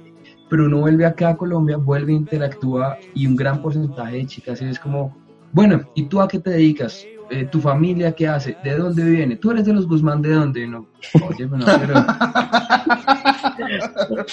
pero 0.49 0.65
uno 0.65 0.79
vuelve 0.79 1.05
acá 1.05 1.29
a 1.29 1.37
Colombia, 1.37 1.77
vuelve, 1.77 2.13
interactúa 2.13 2.97
y 3.13 3.25
un 3.27 3.35
gran 3.35 3.61
porcentaje 3.61 4.17
de 4.17 4.25
chicas 4.27 4.61
es 4.61 4.79
como, 4.79 5.17
bueno, 5.51 5.81
¿y 5.95 6.03
tú 6.03 6.21
a 6.21 6.27
qué 6.27 6.39
te 6.39 6.51
dedicas? 6.51 7.05
Eh, 7.29 7.45
¿Tu 7.45 7.59
familia 7.59 8.11
qué 8.11 8.27
hace? 8.27 8.55
¿De 8.63 8.77
dónde 8.77 9.03
viene? 9.03 9.37
¿Tú 9.37 9.49
eres 9.51 9.65
de 9.65 9.73
los 9.73 9.87
Guzmán 9.87 10.21
de 10.21 10.29
dónde? 10.29 10.67
No, 10.67 10.85
oye, 11.27 11.47
pero... 11.47 11.65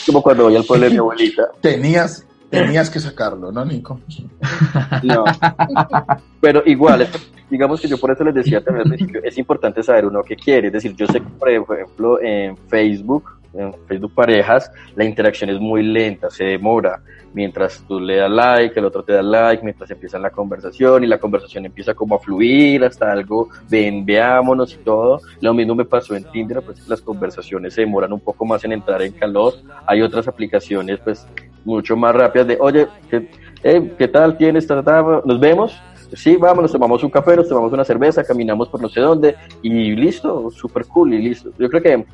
Como 0.07 0.23
cuando 0.23 0.45
voy 0.45 0.57
al 0.57 0.65
pueblo 0.65 0.87
de 0.87 0.93
mi 0.93 0.99
abuelita. 0.99 1.49
Tenías, 1.61 2.27
tenías 2.51 2.91
que 2.91 3.01
sacarlo, 3.01 3.53
¿no, 3.53 3.65
Nico? 3.65 4.01
No. 5.03 5.25
Pero 6.41 6.63
igual, 6.67 7.09
digamos 7.49 7.81
que 7.81 7.89
yo 7.89 7.99
por 7.99 8.11
eso 8.11 8.25
les 8.25 8.35
decía 8.35 8.63
también 8.63 8.87
al 8.87 8.97
principio, 8.97 9.23
es 9.25 9.39
importante 9.39 9.83
saber 9.83 10.07
uno 10.07 10.23
qué 10.23 10.37
quiere. 10.37 10.67
Es 10.67 10.73
decir, 10.73 10.95
yo 10.97 11.07
sé 11.07 11.21
que, 11.21 11.29
por 11.29 11.49
ejemplo, 11.51 12.21
en 12.21 12.57
Facebook, 12.69 13.39
en 13.55 13.75
Facebook 13.87 14.15
Parejas, 14.15 14.71
la 14.95 15.05
interacción 15.05 15.51
es 15.51 15.61
muy 15.61 15.83
lenta, 15.83 16.31
se 16.31 16.45
demora. 16.45 17.01
Mientras 17.33 17.85
tú 17.87 18.01
le 18.01 18.17
das 18.17 18.31
like, 18.31 18.77
el 18.77 18.85
otro 18.85 19.05
te 19.05 19.13
da 19.13 19.23
like, 19.23 19.63
mientras 19.63 19.89
empieza 19.89 20.19
la 20.19 20.31
conversación 20.31 21.05
y 21.05 21.07
la 21.07 21.19
conversación 21.19 21.65
empieza 21.65 21.95
como 21.95 22.17
a 22.17 22.19
fluir 22.19 22.83
hasta 22.85 23.13
algo, 23.13 23.49
ven, 23.69 24.05
veámonos 24.05 24.75
y 24.75 24.79
todo. 24.79 25.21
Lo 25.41 25.55
mismo 25.55 25.77
me 25.77 25.85
pasó 25.85 26.17
en 26.17 26.25
Tinder, 26.25 26.61
pues 26.61 26.89
las 26.89 27.01
conversaciones 27.01 27.75
se 27.75 27.83
demoran 27.83 28.13
un 28.13 28.19
poco 28.19 28.45
más 28.45 28.65
en 28.65 28.73
entrar 28.73 29.01
en 29.03 29.13
calor. 29.13 29.55
Hay 29.87 30.03
otras 30.03 30.27
aplicaciones, 30.27 30.99
pues, 31.05 31.25
mucho 31.65 31.97
más 31.97 32.15
rápidas 32.15 32.47
de, 32.49 32.57
oye, 32.61 32.89
¿qué, 33.09 33.31
eh, 33.63 33.95
¿qué 33.99 34.09
tal 34.09 34.37
tienes? 34.37 34.69
¿Nos 34.69 35.41
vemos? 35.41 35.81
Sí, 36.13 36.37
vamos, 36.37 36.63
nos 36.63 36.73
tomamos 36.73 37.05
un 37.05 37.11
café, 37.11 37.37
nos 37.37 37.49
tomamos 37.49 37.73
una 37.73 37.85
cerveza, 37.85 38.25
caminamos 38.25 38.69
por 38.69 38.83
no 38.83 38.89
sé 38.89 39.01
dónde 39.01 39.37
y 39.63 39.95
listo, 39.95 40.51
súper 40.51 40.87
cool 40.87 41.15
y 41.15 41.23
listo. 41.23 41.51
Yo 41.59 41.69
creo 41.69 41.83
que 41.83 42.05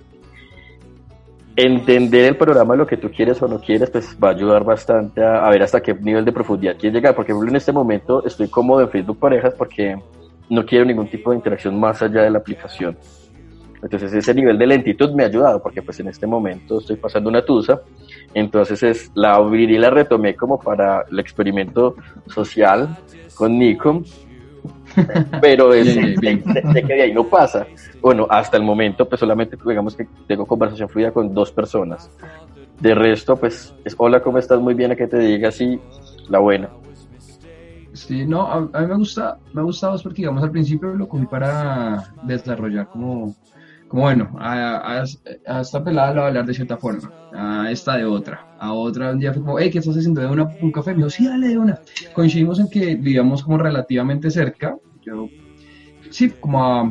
entender 1.57 2.27
el 2.27 2.37
programa, 2.37 2.77
lo 2.77 2.87
que 2.87 2.99
tú 2.99 3.11
quieres 3.11 3.41
o 3.41 3.49
no 3.49 3.59
quieres, 3.59 3.91
pues 3.91 4.17
va 4.23 4.29
a 4.29 4.33
ayudar 4.33 4.65
bastante 4.65 5.25
a, 5.25 5.49
ver 5.49 5.63
hasta 5.63 5.81
qué 5.81 5.95
nivel 5.95 6.25
de 6.25 6.33
profundidad 6.33 6.77
quieres 6.79 6.95
llegar. 6.95 7.15
Porque, 7.15 7.33
en 7.33 7.57
este 7.57 7.73
momento 7.73 8.25
estoy 8.27 8.49
cómodo 8.49 8.83
en 8.83 8.91
Facebook 8.91 9.19
Parejas 9.19 9.55
porque 9.55 9.97
no 10.51 10.65
quiero 10.67 10.85
ningún 10.85 11.09
tipo 11.09 11.31
de 11.31 11.37
interacción 11.37 11.81
más 11.81 12.03
allá 12.03 12.23
de 12.23 12.31
la 12.31 12.39
aplicación. 12.39 12.97
Entonces 13.83 14.13
ese 14.13 14.35
nivel 14.35 14.59
de 14.59 14.67
lentitud 14.67 15.13
me 15.13 15.25
ha 15.25 15.27
ayudado 15.27 15.63
porque 15.63 15.83
pues 15.83 16.01
en 16.01 16.09
este 16.09 16.27
momento 16.27 16.81
estoy 16.81 16.97
pasando 16.97 17.29
una 17.31 17.45
tusa. 17.45 17.81
Entonces 18.35 18.83
es, 18.83 19.11
la 19.15 19.35
abrí 19.35 19.65
y 19.65 19.79
la 19.79 19.91
retomé 19.91 20.35
como 20.35 20.59
para 20.59 21.05
el 21.11 21.19
experimento 21.19 21.97
social 22.27 22.97
con 23.35 23.59
Nico 23.59 24.03
pero 25.41 25.75
es, 25.75 25.95
sé, 25.95 26.17
que 26.19 26.95
de 26.95 27.03
ahí 27.03 27.13
no 27.13 27.25
pasa. 27.25 27.67
Bueno, 28.01 28.27
hasta 28.31 28.57
el 28.57 28.63
momento, 28.63 29.09
pues 29.09 29.21
solamente 29.21 29.57
digamos 29.65 29.95
que 29.95 30.07
tengo 30.27 30.47
conversación 30.47 30.89
fluida 30.89 31.13
con 31.13 31.35
dos 31.35 31.53
personas. 31.53 32.11
De 32.81 32.95
resto, 32.95 33.37
pues 33.37 33.75
es 33.85 33.95
hola, 33.99 34.21
¿cómo 34.21 34.39
estás? 34.39 34.61
Muy 34.61 34.75
bien, 34.75 34.93
a 34.93 34.97
que 34.97 35.07
te 35.07 35.19
diga 35.19 35.49
así, 35.49 35.81
la 36.29 36.39
buena. 36.39 36.69
Sí, 37.93 38.27
no, 38.27 38.47
a, 38.47 38.61
mí 38.61 38.87
me 38.87 38.97
gusta, 38.97 39.39
me 39.55 39.63
ha 39.63 39.65
gustado 39.65 39.99
porque 40.03 40.17
digamos 40.17 40.43
al 40.43 40.51
principio 40.51 40.95
lo 40.95 41.09
cogí 41.09 41.25
para 41.25 42.13
desarrollar 42.25 42.89
como, 42.89 43.35
como 43.87 44.03
bueno, 44.03 44.35
a, 44.39 45.05
esta 45.61 45.85
pelada 45.85 46.09
la 46.09 46.15
voy 46.15 46.23
a 46.23 46.27
hablar 46.29 46.47
de 46.47 46.55
cierta 46.55 46.77
forma, 46.77 47.15
a 47.31 47.71
esta 47.71 47.97
de 47.97 48.05
otra, 48.05 48.47
a 48.59 48.73
otra 48.73 49.13
un 49.13 49.19
día 49.19 49.33
fue 49.33 49.43
como, 49.43 49.59
hey, 49.59 49.71
¿qué 49.71 49.79
estás 49.79 49.97
haciendo 49.97 50.21
de 50.21 50.27
una, 50.27 50.51
un 50.61 50.73
café? 50.73 50.91
Me 50.91 50.99
dijo, 50.99 51.11
sí, 51.11 51.27
dale 51.27 51.49
de 51.49 51.59
una. 51.59 51.81
Coincidimos 52.13 52.59
en 52.59 52.69
que 52.69 52.97
vivíamos 52.97 53.43
como 53.43 53.59
relativamente 53.59 54.31
cerca, 54.31 54.77
yo, 55.03 55.31
sí, 56.11 56.31
como 56.41 56.65
a 56.65 56.91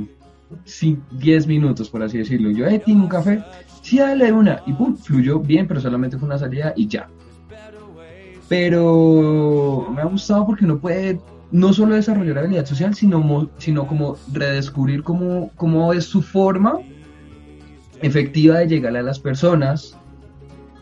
sí, 0.65 0.97
10 1.11 1.47
minutos, 1.47 1.89
por 1.89 2.03
así 2.03 2.17
decirlo. 2.17 2.51
Yo, 2.51 2.65
eh, 2.67 2.81
tengo 2.85 3.03
un 3.03 3.09
café, 3.09 3.43
sí, 3.81 3.97
dale 3.97 4.31
una. 4.31 4.61
Y 4.65 4.73
pum, 4.73 4.95
fluyó 4.95 5.39
bien, 5.39 5.67
pero 5.67 5.81
solamente 5.81 6.17
fue 6.17 6.27
una 6.27 6.37
salida 6.37 6.73
y 6.75 6.87
ya. 6.87 7.09
Pero 8.47 9.87
me 9.91 10.01
ha 10.01 10.05
gustado 10.05 10.45
porque 10.45 10.65
uno 10.65 10.79
puede 10.79 11.19
no 11.51 11.73
solo 11.73 11.95
desarrollar 11.95 12.39
habilidad 12.39 12.65
social, 12.65 12.95
sino, 12.95 13.49
sino 13.57 13.87
como 13.87 14.17
redescubrir 14.31 15.03
cómo, 15.03 15.51
cómo 15.55 15.93
es 15.93 16.05
su 16.05 16.21
forma 16.21 16.79
efectiva 18.01 18.59
de 18.59 18.67
llegar 18.67 18.95
a 18.95 19.01
las 19.01 19.19
personas 19.19 19.97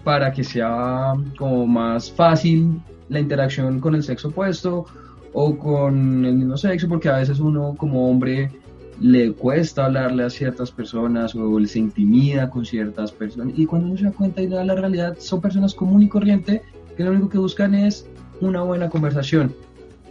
para 0.03 0.31
que 0.31 0.43
sea 0.43 1.13
como 1.37 1.65
más 1.65 2.11
fácil 2.11 2.81
la 3.09 3.19
interacción 3.19 3.79
con 3.79 3.95
el 3.95 4.03
sexo 4.03 4.29
opuesto 4.29 4.85
o 5.33 5.57
con 5.57 6.25
el 6.25 6.35
mismo 6.35 6.57
sexo, 6.57 6.87
porque 6.87 7.09
a 7.09 7.17
veces 7.17 7.39
uno 7.39 7.75
como 7.77 8.09
hombre 8.09 8.51
le 8.99 9.33
cuesta 9.33 9.85
hablarle 9.85 10.23
a 10.23 10.29
ciertas 10.29 10.71
personas 10.71 11.35
o 11.35 11.65
se 11.65 11.79
intimida 11.79 12.49
con 12.49 12.65
ciertas 12.65 13.11
personas 13.11 13.53
y 13.57 13.65
cuando 13.65 13.87
uno 13.87 13.97
se 13.97 14.05
da 14.05 14.11
cuenta 14.11 14.41
y 14.41 14.47
da 14.47 14.63
la 14.63 14.75
realidad 14.75 15.17
son 15.19 15.41
personas 15.41 15.73
común 15.73 16.03
y 16.03 16.07
corriente 16.07 16.61
que 16.95 17.03
lo 17.03 17.11
único 17.11 17.29
que 17.29 17.39
buscan 17.39 17.73
es 17.73 18.07
una 18.39 18.61
buena 18.61 18.89
conversación. 18.89 19.53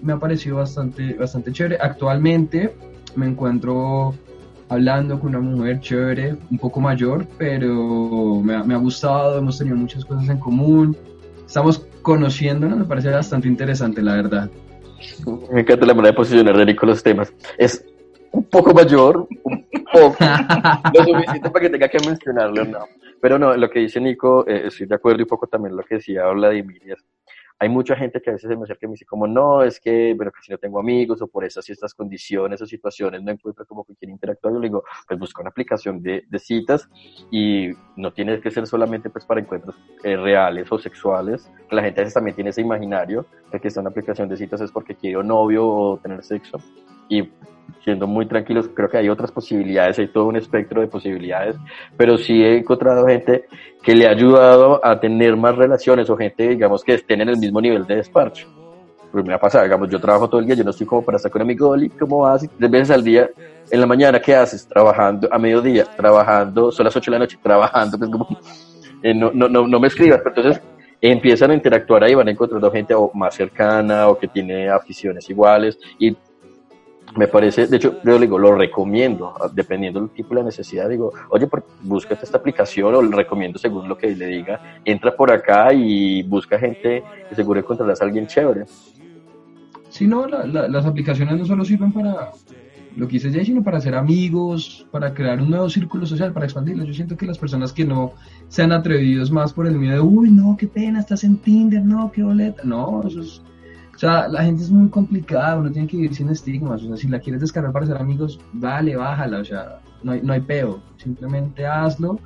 Me 0.03 0.13
ha 0.13 0.19
parecido 0.19 0.57
bastante, 0.57 1.15
bastante 1.15 1.53
chévere. 1.53 1.79
Actualmente 1.81 2.75
me 3.17 3.27
encuentro 3.27 4.15
hablando 4.69 5.21
con 5.21 5.31
una 5.31 5.41
mujer 5.41 5.81
chévere, 5.81 6.37
un 6.51 6.59
poco 6.59 6.81
mayor, 6.81 7.27
pero 7.39 8.41
me 8.43 8.55
ha, 8.55 8.65
me 8.65 8.75
ha 8.75 8.79
gustado, 8.79 9.39
hemos 9.39 9.59
tenido 9.59 9.77
muchas 9.77 10.05
cosas 10.05 10.29
en 10.29 10.39
común, 10.39 10.97
estamos 11.47 11.87
conociéndonos, 12.01 12.79
me 12.79 12.85
parece 12.85 13.11
bastante 13.11 13.49
interesante, 13.49 14.01
la 14.01 14.15
verdad. 14.15 14.51
Me 15.53 15.61
encanta 15.61 15.85
la 15.85 15.95
manera 15.95 16.13
de 16.13 16.17
posicionar 16.17 16.57
de 16.57 16.67
Nico 16.67 16.87
los 16.87 17.03
temas. 17.03 17.33
Es 17.59 17.85
un 18.31 18.45
poco 18.45 18.73
mayor, 18.73 19.27
un 19.45 19.67
poco, 19.93 20.17
lo 20.95 21.05
suficiente 21.05 21.51
para 21.51 21.63
que 21.65 21.71
tenga 21.71 21.89
que 21.89 21.99
mencionarlo, 22.07 22.65
no. 22.65 22.87
Pero 23.21 23.39
no, 23.39 23.55
lo 23.55 23.69
que 23.69 23.81
dice 23.81 24.01
Nico, 24.01 24.47
eh, 24.49 24.69
estoy 24.69 24.87
de 24.87 24.95
acuerdo 24.95 25.21
y 25.21 25.23
un 25.23 25.29
poco 25.29 25.47
también 25.47 25.77
lo 25.77 25.83
que 25.83 25.97
decía 25.97 26.27
Vladimir, 26.29 26.97
hay 27.63 27.69
mucha 27.69 27.95
gente 27.95 28.21
que 28.21 28.31
a 28.31 28.33
veces 28.33 28.49
se 28.49 28.57
me 28.57 28.65
acerca 28.65 28.87
y 28.87 28.89
me 28.89 28.95
dice 28.95 29.05
como, 29.05 29.29
no, 29.29 29.63
es 29.63 29.79
que, 29.79 30.15
bueno, 30.17 30.33
que 30.33 30.43
si 30.43 30.51
no 30.51 30.59
tengo 30.59 30.81
amigos 30.81 31.23
o 31.23 31.29
por 31.29 31.45
esas 31.45 31.69
y 31.69 31.73
estas 31.73 31.95
condiciones 31.95 32.61
o 32.61 32.67
situaciones 32.67 33.23
no 33.23 33.31
encuentro 33.31 33.65
como 33.67 33.85
que 33.85 33.95
quiere 33.95 34.11
interactuar, 34.11 34.53
yo 34.55 34.59
le 34.59 34.67
digo, 34.67 34.83
pues 35.07 35.21
busca 35.21 35.43
una 35.43 35.51
aplicación 35.51 36.03
de, 36.03 36.25
citas 36.41 36.89
y 37.31 37.69
no 37.95 38.13
tiene 38.13 38.41
que 38.41 38.51
ser 38.51 38.67
solamente 38.67 39.11
pues 39.11 39.25
para 39.25 39.41
encuentros 39.41 39.77
eh, 40.03 40.17
reales 40.17 40.73
o 40.73 40.79
sexuales, 40.79 41.53
la 41.71 41.83
gente 41.83 42.01
a 42.01 42.03
veces 42.03 42.15
también 42.15 42.35
tiene 42.35 42.51
ese 42.51 42.63
imaginario 42.63 43.27
de 43.53 43.61
que 43.61 43.69
está 43.69 43.81
una 43.81 43.91
aplicación 43.91 44.29
de 44.29 44.37
citas 44.37 44.61
es 44.61 44.73
porque 44.73 44.97
quiere 44.97 45.19
un 45.19 45.29
novio 45.29 45.65
o 45.65 45.99
tener 45.99 46.25
sexo 46.25 46.59
y 47.09 47.29
siendo 47.85 48.07
muy 48.07 48.27
tranquilos, 48.27 48.71
creo 48.73 48.89
que 48.89 48.99
hay 48.99 49.09
otras 49.09 49.33
posibilidades, 49.33 49.99
hay 49.99 50.09
todo 50.09 50.27
un 50.27 50.37
espectro 50.37 50.81
de 50.81 50.87
posibilidades, 50.87 51.57
pero 51.97 52.17
sí 52.17 52.43
he 52.43 52.59
encontrado 52.59 53.07
gente 53.07 53.47
que 53.83 53.95
le 53.95 54.07
ha 54.07 54.11
ayudado 54.11 54.85
a 54.85 55.01
tener 55.01 55.37
más 55.37 55.57
relaciones 55.57 56.09
o 56.09 56.17
gente, 56.17 56.49
digamos, 56.49 56.85
que 56.85 56.95
estén 56.95 57.21
en 57.21 57.29
el 57.29 57.39
mismo 57.39 57.61
nivel 57.61 57.87
de 57.87 57.97
despacho. 57.97 58.47
Pues 59.11 59.25
me 59.27 59.35
ha 59.35 59.39
pasado, 59.39 59.65
digamos, 59.65 59.91
yo 59.91 60.01
trabajo 60.01 60.29
todo 60.29 60.41
el 60.41 60.47
día, 60.47 60.55
yo 60.55 60.65
no 60.65 60.71
estoy 60.71 60.87
como 60.87 61.05
para 61.05 61.17
estar 61.17 61.31
con 61.31 61.43
amigo, 61.43 61.75
¿cómo 61.99 62.21
vas? 62.21 62.49
Tres 62.57 62.71
veces 62.71 62.91
al 62.91 63.05
día, 63.05 63.29
en 63.71 63.81
la 63.81 63.87
mañana, 63.87 64.21
¿qué 64.21 64.35
haces? 64.35 64.67
Trabajando, 64.67 65.29
a 65.31 65.39
mediodía, 65.39 65.85
trabajando, 65.85 66.73
son 66.73 66.85
las 66.85 66.97
ocho 66.97 67.11
de 67.11 67.19
la 67.19 67.25
noche, 67.25 67.39
trabajando, 67.43 67.99
pues 67.99 68.11
como, 68.11 68.29
eh, 69.03 69.13
no, 69.13 69.31
no, 69.35 69.49
no, 69.49 69.67
no 69.67 69.81
me 69.81 69.89
escribas, 69.89 70.21
pero 70.23 70.35
entonces 70.37 70.63
empiezan 71.01 71.51
a 71.51 71.55
interactuar 71.55 72.05
ahí, 72.05 72.15
van 72.15 72.29
encontrando 72.29 72.71
gente 72.71 72.95
o 72.95 73.11
más 73.13 73.35
cercana 73.35 74.09
o 74.09 74.17
que 74.17 74.29
tiene 74.29 74.71
aficiones 74.71 75.29
iguales 75.29 75.77
y 75.99 76.17
me 77.17 77.29
parece, 77.29 77.67
de 77.67 77.77
hecho, 77.77 78.01
yo 78.03 78.19
digo, 78.19 78.39
lo 78.39 78.55
recomiendo, 78.55 79.35
dependiendo 79.53 80.01
del 80.01 80.11
tipo 80.11 80.31
de 80.31 80.41
la 80.41 80.47
necesidad, 80.47 80.89
digo, 80.89 81.13
oye, 81.31 81.47
búscate 81.83 82.25
esta 82.25 82.39
aplicación 82.39 82.95
o 82.95 83.03
lo 83.03 83.17
recomiendo 83.17 83.59
según 83.59 83.89
lo 83.89 83.99
que 83.99 84.15
le 84.15 84.27
diga, 84.27 84.81
entra 84.85 85.15
por 85.15 85.31
acá 85.31 85.73
y 85.73 86.23
busca 86.23 86.59
gente 86.59 87.03
que 87.29 87.35
seguro 87.35 87.61
encontrarás 87.61 88.01
a 88.01 88.05
alguien 88.05 88.27
chévere. 88.27 88.65
Sí, 89.91 90.07
no, 90.07 90.27
las 90.27 90.87
aplicaciones 90.87 91.39
no 91.39 91.45
solo 91.45 91.65
sirven 91.67 91.93
para 91.93 92.31
lo 92.97 93.09
que 93.09 93.17
hice 93.17 93.31
ya, 93.31 93.45
sino 93.45 93.63
para 93.63 93.79
hacer 93.79 93.95
amigos, 93.95 94.87
para 94.91 95.13
crear 95.13 95.41
un 95.41 95.51
nuevo 95.51 95.69
círculo 95.69 96.07
social, 96.07 96.33
para 96.33 96.47
expandirlo. 96.47 96.85
Yo 96.85 96.95
siento 96.95 97.17
que 97.17 97.27
las 97.27 97.39
personas 97.39 97.73
que 97.73 97.85
no 97.85 98.13
sean 98.49 98.73
atrevidos 98.73 99.31
más 99.31 99.53
por 99.53 99.67
el 99.67 99.79
miedo 99.79 99.95
de, 99.95 100.01
uy, 100.01 100.31
no, 100.31 100.57
qué 100.59 100.67
pena, 100.67 101.01
estás 101.01 101.25
en 101.25 101.37
Tinder, 101.39 101.83
no, 101.83 102.11
qué 102.11 102.23
boleta, 102.23 102.63
no, 102.65 103.03
eso 103.07 103.21
es 103.21 103.43
sea, 104.03 104.27
la 104.27 104.43
gente 104.43 104.63
es 104.63 104.71
muy 104.71 104.89
complicada, 104.89 105.57
uno 105.57 105.71
tiene 105.71 105.87
que 105.87 105.97
vivir 105.97 106.15
sin 106.15 106.29
estigmas. 106.29 106.83
O 106.83 106.89
sea, 106.89 106.97
si 106.97 107.09
la 107.09 107.21
quieres 107.21 107.41
descargar 107.41 107.73
para 107.73 107.87
ser 107.87 107.97
amigos, 107.99 108.41
dale, 108.53 108.97
bájala. 108.97 109.39
O 109.39 109.45
sea, 109.45 109.81
no 110.03 110.13
hay, 110.13 110.21
no 110.23 110.33
hay 110.33 110.41
peo. 110.41 110.83
Simplemente 110.97 111.65
hazlo 111.65 112.19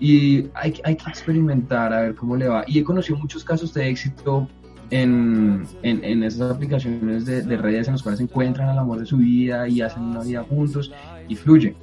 y 0.00 0.48
hay, 0.54 0.74
hay 0.82 0.96
que 0.96 1.08
experimentar 1.08 1.92
a 1.92 2.00
ver 2.00 2.14
cómo 2.16 2.36
le 2.36 2.48
va. 2.48 2.64
Y 2.66 2.80
he 2.80 2.84
conocido 2.84 3.16
muchos 3.16 3.44
casos 3.44 3.72
de 3.72 3.88
éxito 3.88 4.48
en, 4.90 5.64
en, 5.82 6.04
en 6.04 6.24
esas 6.24 6.50
aplicaciones 6.50 7.24
de, 7.26 7.42
de, 7.42 7.56
redes 7.56 7.86
en 7.86 7.94
las 7.94 8.02
cuales 8.02 8.20
encuentran 8.20 8.68
al 8.68 8.78
amor 8.78 8.98
de 8.98 9.06
su 9.06 9.18
vida 9.18 9.68
y 9.68 9.80
hacen 9.80 10.02
una 10.02 10.20
vida 10.20 10.42
juntos 10.42 10.92
y 11.28 11.36
fluyen. 11.36 11.76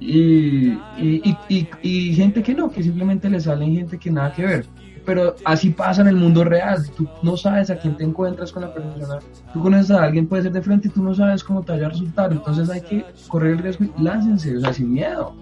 Y, 0.00 0.72
y, 0.98 1.36
y, 1.48 1.68
y, 1.82 2.14
gente 2.14 2.42
que 2.42 2.54
no, 2.54 2.70
que 2.70 2.82
simplemente 2.82 3.30
le 3.30 3.40
salen 3.40 3.74
gente 3.74 3.98
que 3.98 4.10
nada 4.10 4.34
que 4.34 4.44
ver 4.44 4.66
pero 5.04 5.34
así 5.44 5.70
pasa 5.70 6.02
en 6.02 6.08
el 6.08 6.16
mundo 6.16 6.44
real. 6.44 6.84
Tú 6.96 7.08
no 7.22 7.36
sabes 7.36 7.70
a 7.70 7.78
quién 7.78 7.96
te 7.96 8.04
encuentras 8.04 8.52
con 8.52 8.62
la 8.62 8.72
persona. 8.72 9.18
Tú 9.52 9.62
conoces 9.62 9.90
a 9.90 10.02
alguien, 10.02 10.26
puede 10.26 10.44
ser 10.44 10.52
de 10.52 10.62
frente 10.62 10.88
y 10.88 10.90
tú 10.90 11.02
no 11.02 11.14
sabes 11.14 11.44
cómo 11.44 11.62
te 11.62 11.72
vaya 11.72 11.86
a 11.86 11.90
resultar. 11.90 12.32
Entonces 12.32 12.70
hay 12.70 12.80
que 12.80 13.04
correr 13.28 13.52
el 13.52 13.58
riesgo 13.58 13.84
y 13.84 14.02
láncense, 14.02 14.56
o 14.56 14.60
sea, 14.60 14.72
sin 14.72 14.92
miedo. 14.92 15.34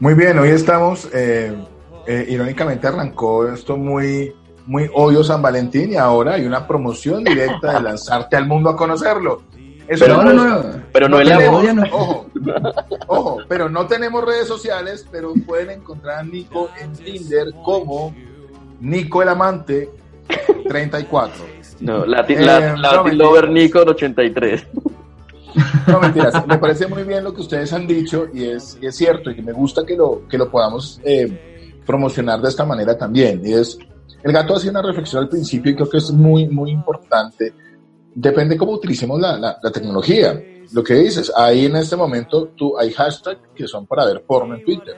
Muy 0.00 0.14
bien, 0.14 0.38
hoy 0.38 0.48
estamos, 0.48 1.08
eh, 1.14 1.54
eh, 2.06 2.26
irónicamente 2.28 2.86
arrancó 2.88 3.48
esto 3.48 3.76
muy, 3.76 4.34
muy 4.66 4.90
obvio 4.92 5.22
San 5.22 5.40
Valentín 5.40 5.92
y 5.92 5.96
ahora 5.96 6.34
hay 6.34 6.46
una 6.46 6.66
promoción 6.66 7.22
directa 7.22 7.74
de 7.74 7.80
lanzarte 7.82 8.36
al 8.36 8.46
mundo 8.46 8.70
a 8.70 8.76
conocerlo. 8.76 9.42
Pero, 9.86 10.22
no, 10.22 10.32
no, 10.32 10.82
pero 10.92 11.08
no, 11.08 11.20
el 11.20 11.78
Ojo, 11.92 12.26
ojo, 13.06 13.38
pero 13.48 13.68
no 13.68 13.86
tenemos 13.86 14.24
redes 14.24 14.48
sociales, 14.48 15.06
pero 15.10 15.32
pueden 15.46 15.70
encontrar 15.70 16.18
a 16.20 16.22
Nico 16.22 16.70
en 16.80 16.92
Tinder 16.92 17.52
como 17.64 18.14
Nico 18.80 19.22
el 19.22 19.28
Amante 19.28 19.90
34. 20.68 21.44
No, 21.80 22.06
Latin, 22.06 22.38
eh, 22.40 22.74
Latin 22.76 23.18
Lover 23.18 23.50
Nico 23.50 23.80
83. 23.80 24.66
No, 25.86 26.00
mentiras. 26.00 26.46
Me 26.46 26.58
parece 26.58 26.86
muy 26.86 27.04
bien 27.04 27.24
lo 27.24 27.32
que 27.32 27.42
ustedes 27.42 27.72
han 27.72 27.86
dicho 27.86 28.26
y 28.32 28.44
es, 28.44 28.78
es 28.80 28.96
cierto 28.96 29.30
y 29.30 29.40
me 29.42 29.52
gusta 29.52 29.84
que 29.84 29.96
lo, 29.96 30.26
que 30.28 30.38
lo 30.38 30.50
podamos 30.50 31.00
eh, 31.04 31.80
promocionar 31.86 32.40
de 32.40 32.48
esta 32.48 32.64
manera 32.64 32.96
también. 32.96 33.40
Y 33.44 33.52
es, 33.52 33.78
el 34.22 34.32
gato 34.32 34.56
hacía 34.56 34.70
una 34.70 34.82
reflexión 34.82 35.22
al 35.22 35.28
principio 35.28 35.72
y 35.72 35.74
creo 35.74 35.88
que 35.88 35.98
es 35.98 36.10
muy, 36.10 36.48
muy 36.48 36.70
importante. 36.70 37.52
Depende 38.14 38.56
cómo 38.56 38.72
utilicemos 38.72 39.20
la, 39.20 39.36
la, 39.38 39.70
tecnología. 39.72 40.40
Lo 40.72 40.84
que 40.84 40.94
dices, 40.94 41.32
ahí 41.36 41.66
en 41.66 41.76
este 41.76 41.96
momento 41.96 42.52
tú, 42.56 42.78
hay 42.78 42.92
hashtags 42.92 43.40
que 43.54 43.66
son 43.66 43.86
para 43.86 44.04
ver 44.06 44.22
porno 44.22 44.54
en 44.54 44.64
Twitter. 44.64 44.96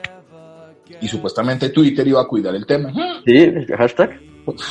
Y 1.01 1.07
supuestamente 1.07 1.69
Twitter 1.69 2.07
iba 2.07 2.21
a 2.21 2.27
cuidar 2.27 2.55
el 2.55 2.65
tema. 2.65 2.93
Sí, 3.25 3.53
hashtag. 3.77 4.19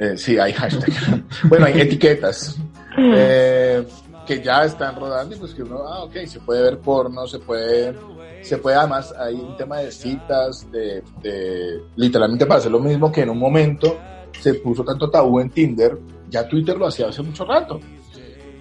Eh, 0.00 0.16
sí, 0.16 0.38
hay 0.38 0.52
hashtag. 0.52 0.92
bueno, 1.48 1.66
hay 1.66 1.80
etiquetas. 1.80 2.56
Eh, 2.96 3.84
que 4.24 4.40
ya 4.40 4.62
están 4.64 4.94
rodando 4.94 5.34
y 5.34 5.38
pues 5.40 5.54
que 5.54 5.64
uno, 5.64 5.78
ah, 5.88 6.04
ok, 6.04 6.18
se 6.26 6.38
puede 6.38 6.62
ver 6.62 6.78
porno, 6.78 7.26
se 7.26 7.40
puede, 7.40 7.94
se 8.42 8.58
puede 8.58 8.76
además, 8.76 9.12
hay 9.18 9.34
un 9.34 9.56
tema 9.56 9.78
de 9.78 9.90
citas, 9.90 10.70
de, 10.70 11.02
de 11.20 11.82
literalmente 11.96 12.46
para 12.46 12.60
hacer 12.60 12.70
lo 12.70 12.78
mismo 12.78 13.10
que 13.10 13.22
en 13.22 13.30
un 13.30 13.38
momento 13.38 13.98
se 14.40 14.54
puso 14.54 14.84
tanto 14.84 15.10
tabú 15.10 15.40
en 15.40 15.50
Tinder, 15.50 15.98
ya 16.28 16.48
Twitter 16.48 16.76
lo 16.76 16.86
hacía 16.86 17.08
hace 17.08 17.22
mucho 17.22 17.44
rato. 17.44 17.80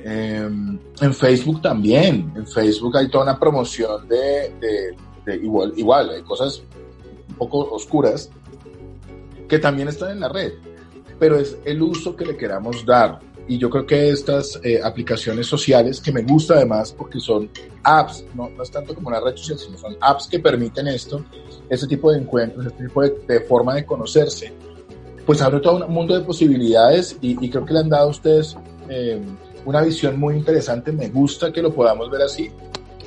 Em, 0.03 0.79
en 1.01 1.13
Facebook 1.13 1.61
también, 1.61 2.31
en 2.35 2.47
Facebook 2.47 2.95
hay 2.97 3.09
toda 3.09 3.25
una 3.25 3.39
promoción 3.39 4.07
de, 4.07 4.95
igual, 5.41 5.73
igual, 5.75 6.09
hay 6.11 6.21
cosas 6.21 6.61
un 7.29 7.35
poco 7.35 7.59
oscuras 7.71 8.29
que 9.47 9.59
también 9.59 9.87
están 9.87 10.11
en 10.11 10.19
la 10.21 10.29
red, 10.29 10.53
pero 11.19 11.37
es 11.37 11.57
el 11.65 11.81
uso 11.81 12.15
que 12.15 12.25
le 12.25 12.37
queramos 12.37 12.85
dar. 12.85 13.19
Y 13.49 13.57
yo 13.57 13.69
creo 13.69 13.85
que 13.85 14.09
estas 14.09 14.59
eh, 14.61 14.81
aplicaciones 14.83 15.47
sociales, 15.47 16.01
que 16.01 16.11
me 16.11 16.21
gusta 16.21 16.55
además 16.55 16.93
porque 16.97 17.17
son 17.19 17.49
apps, 17.81 18.25
no, 18.35 18.49
no, 18.49 18.61
es 18.61 18.69
tanto 18.69 18.93
como 18.93 19.07
una 19.07 19.21
red 19.21 19.37
social, 19.37 19.57
sino 19.57 19.77
son 19.77 19.95
apps 20.01 20.27
que 20.27 20.39
permiten 20.39 20.87
esto, 20.87 21.23
este 21.69 21.87
tipo 21.87 22.11
de 22.11 22.19
encuentros, 22.19 22.65
este 22.65 22.85
tipo 22.85 23.01
de, 23.01 23.39
forma 23.41 23.75
de 23.75 23.85
conocerse, 23.85 24.53
pues 25.27 25.41
abre 25.43 25.59
todo 25.59 25.85
un 25.85 25.93
mundo 25.93 26.17
de 26.17 26.25
posibilidades 26.25 27.17
y, 27.21 27.49
creo 27.49 27.63
que 27.63 27.73
le 27.73 27.79
han 27.79 27.89
dado 27.89 28.07
a 28.07 28.11
ustedes 28.11 28.57
eh, 28.89 29.21
una 29.65 29.81
visión 29.81 30.19
muy 30.19 30.35
interesante, 30.35 30.91
me 30.91 31.09
gusta 31.09 31.53
que 31.53 31.61
lo 31.61 31.71
podamos 31.71 32.09
ver 32.09 32.23
así. 32.23 32.49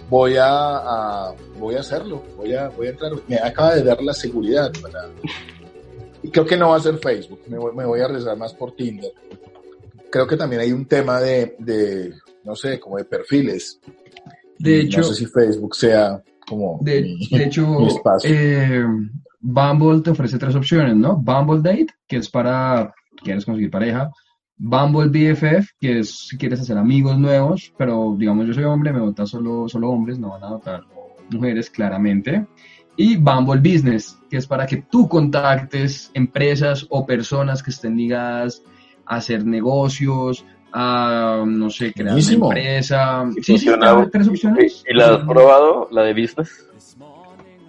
Voy 0.08 0.34
a, 0.38 1.32
voy 1.58 1.74
a 1.74 1.80
hacerlo, 1.80 2.22
voy 2.36 2.54
a, 2.54 2.68
voy 2.68 2.86
a 2.86 2.90
entrar, 2.90 3.12
me 3.26 3.36
acaba 3.36 3.74
de 3.74 3.82
dar 3.82 4.00
la 4.02 4.12
seguridad 4.12 4.70
para... 4.80 5.08
Y 6.22 6.30
creo 6.30 6.44
que 6.44 6.56
no 6.56 6.68
va 6.68 6.76
a 6.76 6.80
ser 6.80 6.98
Facebook, 6.98 7.40
me 7.48 7.58
voy, 7.58 7.74
me 7.74 7.84
voy 7.84 8.00
a 8.00 8.04
arriesgar 8.04 8.36
más 8.36 8.52
por 8.52 8.76
Tinder 8.76 9.12
creo 10.10 10.26
que 10.26 10.36
también 10.36 10.60
hay 10.60 10.72
un 10.72 10.84
tema 10.86 11.20
de, 11.20 11.56
de 11.58 12.14
no 12.44 12.54
sé, 12.56 12.78
como 12.78 12.96
de 12.96 13.04
perfiles. 13.04 13.80
De 14.58 14.80
hecho, 14.80 14.98
no 14.98 15.04
sé 15.04 15.14
si 15.14 15.26
Facebook 15.26 15.74
sea 15.74 16.22
como 16.46 16.80
de, 16.82 17.16
hecho, 17.32 17.64
eh, 18.24 18.84
Bumble 19.40 20.02
te 20.02 20.10
ofrece 20.10 20.38
tres 20.38 20.54
opciones, 20.54 20.96
¿no? 20.96 21.16
Bumble 21.16 21.62
Date, 21.62 21.94
que 22.06 22.16
es 22.16 22.28
para 22.28 22.92
quieres 23.22 23.44
conseguir 23.44 23.70
pareja. 23.70 24.10
Bumble 24.56 25.08
BFF, 25.08 25.70
que 25.80 26.00
es 26.00 26.28
si 26.28 26.36
quieres 26.36 26.60
hacer 26.60 26.76
amigos 26.76 27.18
nuevos, 27.18 27.72
pero 27.78 28.14
digamos 28.18 28.46
yo 28.46 28.52
soy 28.52 28.64
hombre, 28.64 28.92
me 28.92 29.00
votan 29.00 29.26
solo, 29.26 29.68
solo 29.68 29.88
hombres, 29.90 30.18
no 30.18 30.30
van 30.30 30.44
a 30.44 30.50
votar 30.50 30.82
mujeres 31.30 31.70
claramente. 31.70 32.46
Y 32.96 33.16
Bumble 33.16 33.60
Business, 33.60 34.18
que 34.28 34.36
es 34.36 34.46
para 34.46 34.66
que 34.66 34.84
tú 34.90 35.08
contactes 35.08 36.10
empresas 36.12 36.86
o 36.90 37.06
personas 37.06 37.62
que 37.62 37.70
estén 37.70 37.96
ligadas 37.96 38.62
hacer 39.06 39.46
negocios, 39.46 40.44
a, 40.72 41.42
no 41.46 41.70
sé, 41.70 41.92
crear 41.92 42.14
una 42.14 42.32
empresa. 42.32 43.24
Sí, 43.42 43.58
sí, 43.58 43.70
tres 44.12 44.28
opciones. 44.28 44.84
¿Y 44.86 44.94
la 44.94 45.14
has 45.14 45.24
probado, 45.24 45.88
la 45.90 46.02
de 46.02 46.12
business? 46.12 46.68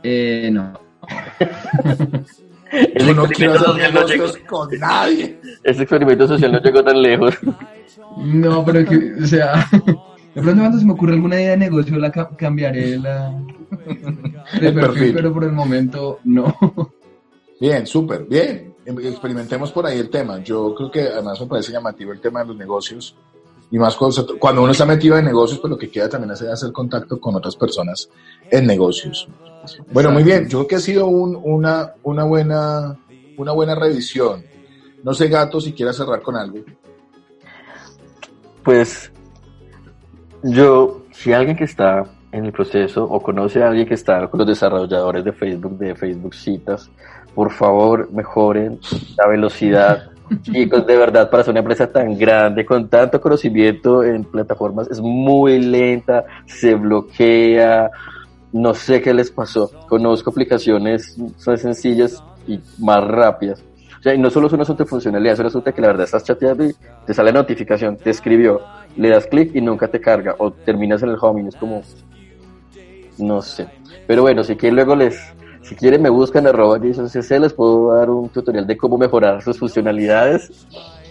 Eh, 0.04 0.50
no. 0.52 0.91
Ese 2.72 3.12
experimento 3.12 3.66
social 3.66 3.94
no 3.94 4.08
llegó 4.08 4.26
con 4.48 4.80
nadie. 4.80 5.40
Ese 5.64 5.82
experimento 5.82 6.28
social 6.28 6.52
no 6.54 6.62
llegó 6.62 6.84
tan 6.84 7.02
lejos. 7.02 7.38
No, 8.18 8.64
pero 8.64 8.86
que, 8.86 9.14
o 9.22 9.28
sea, 9.28 9.68
de 9.72 10.42
pronto 10.42 10.62
cuando 10.62 10.80
se 10.80 10.86
me 10.86 10.94
ocurre 10.94 11.14
alguna 11.14 11.36
idea 11.36 11.52
de 11.52 11.58
negocio 11.58 11.98
la 11.98 12.12
cambiaré 12.12 12.98
la 12.98 13.34
de 14.60 14.72
perfil, 14.72 15.14
pero 15.14 15.34
por 15.34 15.44
el 15.44 15.52
momento 15.52 16.20
no. 16.24 16.56
Bien, 17.60 17.86
súper, 17.86 18.26
bien. 18.26 18.74
Em, 18.86 18.98
experimentemos 19.00 19.72
por 19.72 19.86
ahí 19.86 20.00
el 20.00 20.10
tema. 20.10 20.40
Yo 20.40 20.74
creo 20.74 20.90
que 20.90 21.02
además 21.02 21.40
me 21.42 21.48
parece 21.48 21.72
llamativo 21.72 22.12
el 22.12 22.20
tema 22.20 22.42
de 22.42 22.48
los 22.48 22.58
negocios. 22.58 23.16
Y 23.72 23.80
más 23.80 23.96
cuando, 23.96 24.64
uno 24.64 24.72
está 24.72 24.86
metido 24.86 25.18
en 25.18 25.26
negocios, 25.26 25.60
pues 25.60 25.72
lo 25.72 25.78
que 25.78 25.90
queda 25.90 26.10
también 26.10 26.32
es 26.32 26.42
hacer 26.42 26.74
contacto 26.74 27.20
con 27.20 27.36
otras 27.36 27.56
personas 27.56 28.10
en 28.50 28.68
negocios. 28.68 29.30
Bueno, 29.92 30.12
muy 30.12 30.24
bien. 30.24 30.50
Yo 30.50 30.60
creo 30.60 30.68
que 30.68 30.76
ha 30.76 30.80
sido 30.80 31.08
una, 31.08 31.94
una, 32.04 32.24
buena, 32.26 33.00
una 33.38 33.52
buena 33.54 33.76
revisión. 33.76 34.44
No 35.04 35.14
sé, 35.14 35.30
Gato, 35.30 35.62
si 35.62 35.72
quieres 35.72 35.96
cerrar 35.96 36.22
con 36.22 36.36
algo. 36.36 36.60
Pues 38.62 39.12
yo, 40.44 41.04
si 41.12 41.32
alguien 41.32 41.56
que 41.56 41.64
está 41.64 42.04
en 42.34 42.46
el 42.46 42.52
proceso 42.52 43.06
o 43.06 43.22
conoce 43.22 43.64
a 43.64 43.70
alguien 43.70 43.88
que 43.88 43.94
está 43.94 44.28
con 44.28 44.40
los 44.40 44.48
desarrolladores 44.48 45.24
de 45.24 45.32
Facebook, 45.32 45.78
de 45.78 45.96
Facebook 45.96 46.36
Citas, 46.36 46.90
por 47.34 47.52
favor, 47.52 48.12
mejoren 48.12 48.80
la 49.18 49.28
velocidad. 49.28 50.11
Chicos, 50.42 50.88
de 50.88 50.98
verdad, 50.98 51.30
para 51.30 51.44
ser 51.44 51.52
una 51.52 51.60
empresa 51.60 51.92
tan 51.92 52.18
grande, 52.18 52.66
con 52.66 52.90
tanto 52.90 53.20
conocimiento 53.20 54.04
en 54.04 54.24
plataformas, 54.24 54.90
es 54.90 55.02
muy 55.02 55.60
lenta, 55.60 56.26
se 56.46 56.76
bloquea, 56.76 57.90
no 58.54 58.74
sé 58.74 59.02
qué 59.02 59.14
les 59.14 59.32
pasó. 59.32 59.70
Conozco 59.88 60.30
aplicaciones 60.30 61.18
sencillas 61.38 62.24
y 62.48 62.60
más 62.80 63.04
rápidas. 63.04 63.64
O 64.00 64.04
sea, 64.04 64.16
y 64.16 64.18
no 64.18 64.30
solo 64.30 64.48
es 64.48 64.54
un 64.54 64.62
asunto 64.62 64.84
de 64.84 64.90
funcionalidad, 64.90 65.34
es 65.34 65.40
un 65.40 65.46
asunto 65.46 65.70
de 65.70 65.74
que 65.74 65.82
la 65.82 65.88
verdad 65.88 66.06
estás 66.06 66.24
chateando 66.24 66.66
y 66.66 66.76
te 67.06 67.14
sale 67.14 67.32
notificación, 67.32 67.98
te 67.98 68.10
escribió, 68.10 68.62
le 68.98 69.10
das 69.10 69.28
clic 69.28 69.56
y 69.56 69.62
nunca 69.62 69.90
te 69.90 70.02
carga, 70.02 70.36
o 70.40 70.52
terminas 70.52 71.04
en 71.04 71.10
el 71.10 71.18
home 71.22 71.44
y 71.44 71.48
es 71.48 71.56
como, 71.56 71.84
no 73.20 73.42
sé. 73.44 73.68
Pero 74.08 74.24
bueno, 74.24 74.44
si 74.44 74.56
quieren 74.56 74.76
luego 74.76 74.96
les, 74.96 75.20
si 75.62 75.76
quieren 75.76 76.02
me 76.02 76.10
buscan 76.10 76.48
arroba 76.48 76.80
JasonCC, 76.80 77.40
les 77.40 77.54
puedo 77.54 77.94
dar 77.94 78.10
un 78.10 78.30
tutorial 78.30 78.66
de 78.66 78.78
cómo 78.78 78.98
mejorar 78.98 79.42
sus 79.42 79.58
funcionalidades. 79.60 80.68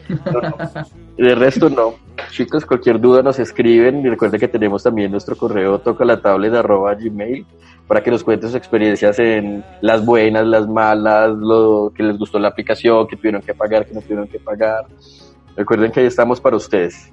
de 1.16 1.34
resto 1.34 1.70
no. 1.70 1.94
Chicos, 2.30 2.66
cualquier 2.66 3.00
duda 3.00 3.22
nos 3.22 3.38
escriben 3.38 4.04
y 4.04 4.08
recuerden 4.08 4.40
que 4.40 4.48
tenemos 4.48 4.82
también 4.82 5.10
nuestro 5.10 5.36
correo 5.36 5.78
toca 5.78 6.04
la 6.04 6.20
tablet 6.20 6.54
arroba 6.54 6.94
gmail 6.94 7.46
para 7.86 8.02
que 8.02 8.10
nos 8.10 8.22
cuenten 8.22 8.48
sus 8.48 8.56
experiencias 8.56 9.18
en 9.18 9.64
las 9.80 10.04
buenas, 10.04 10.46
las 10.46 10.68
malas, 10.68 11.30
lo 11.36 11.92
que 11.94 12.02
les 12.02 12.18
gustó 12.18 12.38
la 12.38 12.48
aplicación, 12.48 13.06
que 13.06 13.16
tuvieron 13.16 13.42
que 13.42 13.54
pagar, 13.54 13.86
que 13.86 13.94
no 13.94 14.00
tuvieron 14.00 14.28
que 14.28 14.38
pagar. 14.38 14.86
Recuerden 15.56 15.90
que 15.90 16.00
ahí 16.00 16.06
estamos 16.06 16.40
para 16.40 16.56
ustedes. 16.56 17.12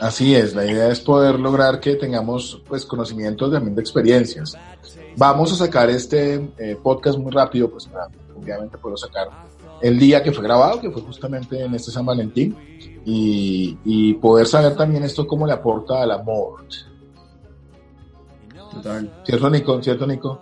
Así 0.00 0.34
es, 0.34 0.54
la 0.54 0.64
idea 0.64 0.88
es 0.88 1.00
poder 1.00 1.38
lograr 1.38 1.78
que 1.78 1.96
tengamos 1.96 2.62
pues 2.66 2.86
conocimientos 2.86 3.52
también 3.52 3.74
de 3.74 3.82
experiencias. 3.82 4.56
Vamos 5.16 5.52
a 5.52 5.56
sacar 5.56 5.90
este 5.90 6.50
eh, 6.58 6.78
podcast 6.82 7.18
muy 7.18 7.30
rápido, 7.30 7.70
pues 7.70 7.86
para 7.86 8.08
obviamente 8.34 8.78
puedo 8.78 8.96
sacar 8.96 9.28
el 9.80 9.98
día 9.98 10.22
que 10.22 10.32
fue 10.32 10.44
grabado, 10.44 10.80
que 10.80 10.90
fue 10.90 11.02
justamente 11.02 11.62
en 11.62 11.74
este 11.74 11.90
San 11.90 12.06
Valentín, 12.06 12.56
y, 13.04 14.14
poder 14.14 14.46
saber 14.46 14.76
también 14.76 15.04
esto 15.04 15.26
cómo 15.26 15.46
le 15.46 15.52
aporta 15.52 16.02
al 16.02 16.10
amor. 16.10 16.64
Total. 18.72 19.22
¿Cierto, 19.24 19.50
Nico? 19.50 19.82
¿Cierto, 19.82 20.06
Nico? 20.06 20.40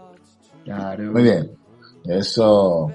Claro. 0.64 1.12
Muy 1.12 1.22
bien. 1.22 1.56
Eso. 2.04 2.90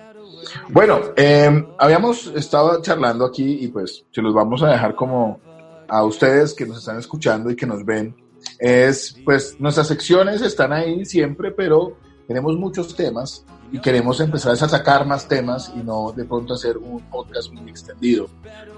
Bueno, 0.70 1.00
eh, 1.16 1.66
habíamos 1.80 2.28
estado 2.28 2.82
charlando 2.82 3.26
aquí 3.26 3.60
y 3.62 3.68
pues 3.70 4.06
se 4.12 4.22
los 4.22 4.34
vamos 4.34 4.62
a 4.64 4.68
dejar 4.68 4.96
como 4.96 5.40
a 5.88 6.04
ustedes 6.04 6.54
que 6.54 6.66
nos 6.66 6.80
están 6.80 7.00
escuchando 7.00 7.50
y 7.50 7.56
que 7.56 7.66
nos 7.66 7.86
ven 7.86 8.16
es, 8.60 9.16
pues 9.24 9.60
nuestras 9.60 9.88
secciones 9.88 10.42
están 10.42 10.74
ahí 10.74 11.06
siempre, 11.06 11.52
pero 11.52 11.98
tenemos 12.28 12.58
muchos 12.58 12.96
temas 12.96 13.46
y 13.72 13.80
queremos 13.80 14.20
empezar 14.20 14.54
a 14.54 14.56
sacar 14.56 15.06
más 15.06 15.28
temas 15.28 15.72
y 15.76 15.80
no 15.80 16.12
de 16.12 16.26
pronto 16.26 16.54
hacer 16.54 16.78
un 16.78 17.00
podcast 17.10 17.52
muy 17.52 17.70
extendido. 17.70 18.28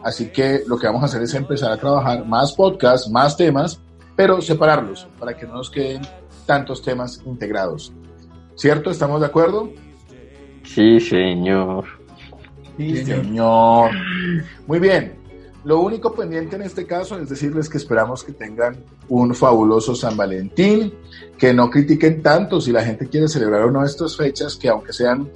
Así 0.04 0.28
que 0.28 0.64
lo 0.68 0.78
que 0.78 0.88
vamos 0.88 1.04
a 1.04 1.06
hacer 1.06 1.22
es 1.22 1.34
empezar 1.34 1.72
a 1.72 1.78
trabajar 1.78 2.26
más 2.26 2.54
podcasts, 2.54 3.10
más 3.10 3.36
temas, 3.36 3.80
pero 4.16 4.42
separarlos 4.42 5.08
para 5.20 5.36
que 5.36 5.46
no 5.46 5.56
nos 5.56 5.70
queden 5.70 6.02
tantos 6.46 6.82
temas 6.82 7.22
integrados. 7.26 7.94
¿Cierto? 8.56 8.90
¿Estamos 8.90 9.20
de 9.20 9.28
acuerdo? 9.28 9.70
Sí, 10.64 11.00
señor. 11.00 11.86
Sí, 12.78 13.06
señor. 13.06 13.92
Muy 14.66 14.80
bien. 14.80 15.25
Lo 15.66 15.80
único 15.80 16.14
pendiente 16.14 16.56
en 16.56 16.62
este 16.62 16.86
caso 16.86 17.18
es 17.18 17.28
decirles 17.28 17.68
que 17.70 17.80
esperamos 17.80 18.24
que 18.24 18.32
tengan 18.32 18.78
un 19.10 19.34
fabuloso 19.34 19.96
San 19.96 20.16
Valentín, 20.16 20.94
que 21.40 21.56
no 21.56 21.72
critiquen 21.72 22.22
tanto 22.22 22.62
si 22.62 22.72
la 22.72 22.84
gente 22.84 23.10
quiere 23.10 23.28
celebrar 23.28 23.66
una 23.66 23.82
de 23.82 23.88
estas 23.88 24.16
fechas, 24.16 24.56
que 24.56 24.70
aunque 24.70 24.94
sean 24.94 25.28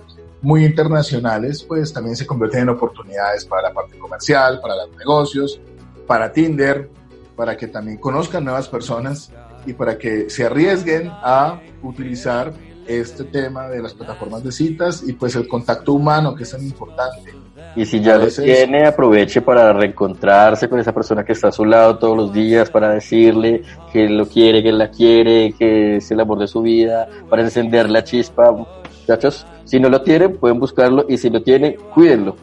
muy 0.43 0.65
internacionales, 0.65 1.63
pues 1.63 1.91
también 1.91 2.15
se 2.15 2.27
convierten 2.27 2.61
en 2.61 2.69
oportunidades 2.69 3.43
para 3.43 3.69
la 3.69 3.73
parte 3.73 3.97
comercial, 3.97 4.59
para 4.61 4.75
los 4.75 4.95
negocios, 4.95 5.59
para 6.05 6.31
Tinder, 6.31 6.91
para 7.35 7.57
que 7.57 7.67
también 7.67 7.97
conozcan 7.97 8.43
nuevas 8.43 8.67
personas 8.67 9.31
y 9.65 9.73
para 9.73 9.97
que 9.97 10.29
se 10.29 10.45
arriesguen 10.45 11.09
a 11.09 11.59
utilizar 11.81 12.53
este 12.85 13.23
tema 13.23 13.67
de 13.67 13.81
las 13.81 13.95
plataformas 13.95 14.43
de 14.43 14.51
citas 14.51 15.01
y 15.07 15.13
pues 15.13 15.35
el 15.35 15.47
contacto 15.47 15.93
humano 15.93 16.35
que 16.35 16.43
es 16.43 16.51
tan 16.51 16.63
importante. 16.63 17.33
Y 17.75 17.85
si 17.85 18.01
ya 18.01 18.17
lo 18.17 18.27
tiene, 18.27 18.85
aproveche 18.85 19.41
para 19.41 19.71
reencontrarse 19.73 20.67
con 20.67 20.79
esa 20.79 20.93
persona 20.93 21.23
que 21.23 21.33
está 21.33 21.49
a 21.49 21.51
su 21.51 21.65
lado 21.65 21.97
todos 21.97 22.17
los 22.17 22.33
días, 22.33 22.69
para 22.69 22.89
decirle 22.89 23.61
que 23.93 24.09
lo 24.09 24.25
quiere, 24.25 24.63
que 24.63 24.71
la 24.71 24.89
quiere, 24.89 25.53
que 25.57 25.97
es 25.97 26.11
el 26.11 26.19
amor 26.19 26.39
de 26.39 26.47
su 26.47 26.61
vida, 26.61 27.07
para 27.29 27.43
encender 27.43 27.89
la 27.89 28.03
chispa. 28.03 28.51
Muchachos, 28.51 29.45
si 29.65 29.79
no 29.79 29.87
lo 29.89 30.01
tienen, 30.01 30.37
pueden 30.37 30.59
buscarlo 30.59 31.05
y 31.07 31.17
si 31.17 31.29
lo 31.29 31.41
tienen, 31.41 31.75
cuídenlo. 31.93 32.35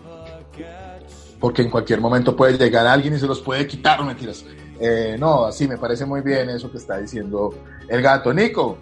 Porque 1.40 1.62
en 1.62 1.70
cualquier 1.70 2.00
momento 2.00 2.34
puede 2.34 2.56
llegar 2.56 2.86
alguien 2.86 3.14
y 3.14 3.18
se 3.18 3.26
los 3.26 3.40
puede 3.40 3.66
quitar, 3.66 4.02
mentiras. 4.04 4.44
Eh, 4.80 5.16
no, 5.18 5.50
sí, 5.52 5.66
me 5.66 5.76
parece 5.76 6.04
muy 6.04 6.20
bien 6.20 6.50
eso 6.50 6.70
que 6.70 6.78
está 6.78 6.98
diciendo 6.98 7.52
el 7.88 8.00
gato. 8.00 8.32
Nico, 8.32 8.78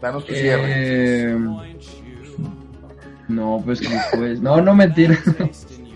danos 0.00 0.24
tu 0.24 0.34
cierre. 0.34 1.36
No, 3.28 3.60
pues, 3.64 3.80
pues, 4.14 4.40
no, 4.40 4.60
no 4.60 4.74
mentira. 4.74 5.18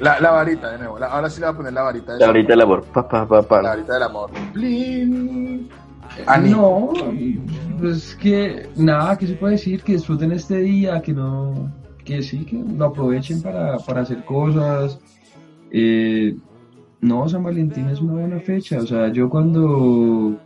La, 0.01 0.19
la 0.19 0.31
varita, 0.31 0.71
de 0.71 0.79
nuevo. 0.79 0.97
ahora 1.05 1.29
sí 1.29 1.41
le 1.41 1.47
voy 1.47 1.55
a 1.55 1.57
poner 1.59 1.73
la 1.75 1.83
varita. 1.83 2.17
la 2.17 2.27
varita 2.29 2.53
del 2.55 2.63
amor. 2.63 2.85
Pa, 2.85 3.07
pa, 3.07 3.27
pa, 3.27 3.63
la 3.63 3.69
varita 3.69 3.95
del 3.95 4.03
amor. 4.03 4.31
No, 6.43 6.93
pues 7.79 8.17
que 8.17 8.69
nada, 8.77 9.17
que 9.17 9.27
se 9.27 9.35
puede 9.35 9.53
decir? 9.53 9.83
Que 9.83 9.93
disfruten 9.93 10.33
este 10.33 10.57
día, 10.59 11.01
que 11.03 11.13
no, 11.13 11.71
que 12.05 12.23
sí, 12.23 12.45
que 12.45 12.63
lo 12.77 12.87
aprovechen 12.87 13.43
para, 13.43 13.79
para 13.79 14.01
hacer 14.01 14.25
cosas. 14.25 14.99
Eh, 15.71 16.35
no, 17.01 17.29
San 17.29 17.43
Valentín 17.43 17.89
es 17.89 18.01
una 18.01 18.15
buena 18.15 18.41
fecha. 18.41 18.79
O 18.79 18.87
sea, 18.87 19.13
yo 19.13 19.29
cuando 19.31 20.37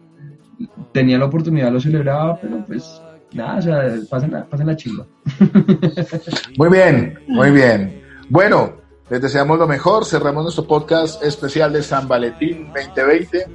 tenía 0.93 1.19
la 1.19 1.27
oportunidad 1.27 1.73
lo 1.73 1.81
celebraba, 1.81 2.39
pero 2.41 2.65
pues 2.65 3.01
nada, 3.35 3.59
o 3.59 3.63
sea, 3.63 3.83
pasen 4.09 4.31
la. 4.31 4.47
Muy 6.57 6.69
bien, 6.71 7.19
muy 7.27 7.51
bien. 7.51 8.03
Bueno, 8.29 8.75
les 9.11 9.21
deseamos 9.21 9.59
lo 9.59 9.67
mejor. 9.67 10.05
Cerramos 10.05 10.45
nuestro 10.45 10.67
podcast 10.67 11.23
especial 11.23 11.73
de 11.73 11.83
San 11.83 12.09
Valentín 12.09 12.73
2020. 12.73 13.47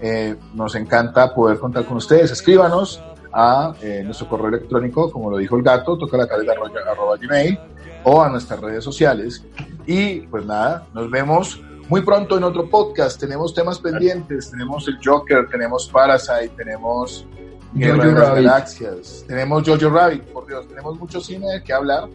Eh, 0.00 0.36
nos 0.54 0.74
encanta 0.74 1.34
poder 1.34 1.58
contar 1.58 1.84
con 1.84 1.96
ustedes. 1.96 2.30
Escríbanos 2.30 3.02
a 3.32 3.74
eh, 3.80 4.02
nuestro 4.04 4.28
correo 4.28 4.48
electrónico, 4.48 5.10
como 5.10 5.30
lo 5.30 5.38
dijo 5.38 5.56
el 5.56 5.62
gato, 5.62 5.96
toca 5.96 6.16
la 6.16 6.26
cabeza 6.26 6.52
arroba 6.90 7.16
gmail 7.16 7.58
o 8.04 8.22
a 8.22 8.28
nuestras 8.28 8.60
redes 8.60 8.84
sociales. 8.84 9.44
Y 9.86 10.20
pues 10.20 10.44
nada, 10.44 10.86
nos 10.92 11.10
vemos 11.10 11.60
muy 11.88 12.02
pronto 12.02 12.36
en 12.36 12.44
otro 12.44 12.68
podcast. 12.68 13.18
Tenemos 13.18 13.54
temas 13.54 13.78
pendientes, 13.78 14.50
tenemos 14.50 14.86
el 14.88 14.98
Joker, 15.02 15.48
tenemos 15.50 15.88
Parasite, 15.88 16.50
tenemos 16.56 17.26
Guerra 17.74 18.06
de 18.06 18.12
las 18.12 18.34
Galaxias, 18.34 19.24
tenemos 19.26 19.66
Jojo 19.66 19.88
Rabbit, 19.88 20.22
por 20.24 20.46
Dios, 20.46 20.68
tenemos 20.68 20.98
mucho 20.98 21.20
cine 21.20 21.52
de 21.52 21.62
que 21.62 21.72
hablar. 21.72 22.08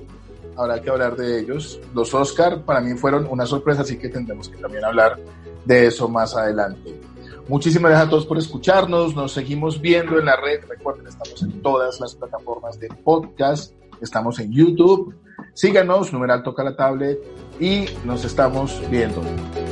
Habrá 0.56 0.82
que 0.82 0.90
hablar 0.90 1.16
de 1.16 1.40
ellos. 1.40 1.80
Los 1.94 2.14
Oscar 2.16 2.64
para 2.64 2.82
mí 2.82 2.98
fueron 2.98 3.28
una 3.30 3.46
sorpresa, 3.46 3.84
así 3.84 3.98
que 3.98 4.10
tendremos 4.10 4.50
que 4.50 4.58
también 4.58 4.84
hablar 4.84 5.20
de 5.66 5.86
eso 5.88 6.10
más 6.10 6.36
adelante. 6.36 7.00
Muchísimas 7.48 7.92
gracias 7.92 8.08
a 8.08 8.10
todos 8.10 8.26
por 8.26 8.38
escucharnos. 8.38 9.16
Nos 9.16 9.32
seguimos 9.32 9.80
viendo 9.80 10.20
en 10.20 10.26
la 10.26 10.36
red. 10.36 10.62
Recuerden, 10.68 11.08
estamos 11.08 11.42
en 11.44 11.62
todas 11.62 12.00
las 12.00 12.16
plataformas 12.16 12.80
de 12.80 12.90
podcast. 12.90 13.74
Estamos 14.02 14.40
en 14.40 14.52
YouTube. 14.52 15.16
Síganos, 15.54 16.12
numeral 16.12 16.44
toca 16.44 16.64
la 16.64 16.76
tablet 16.76 17.20
y 17.60 17.86
nos 18.04 18.26
estamos 18.26 18.82
viendo. 18.90 19.22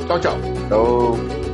Chao, 0.08 0.20
chao. 0.20 0.36
Chao. 0.68 1.45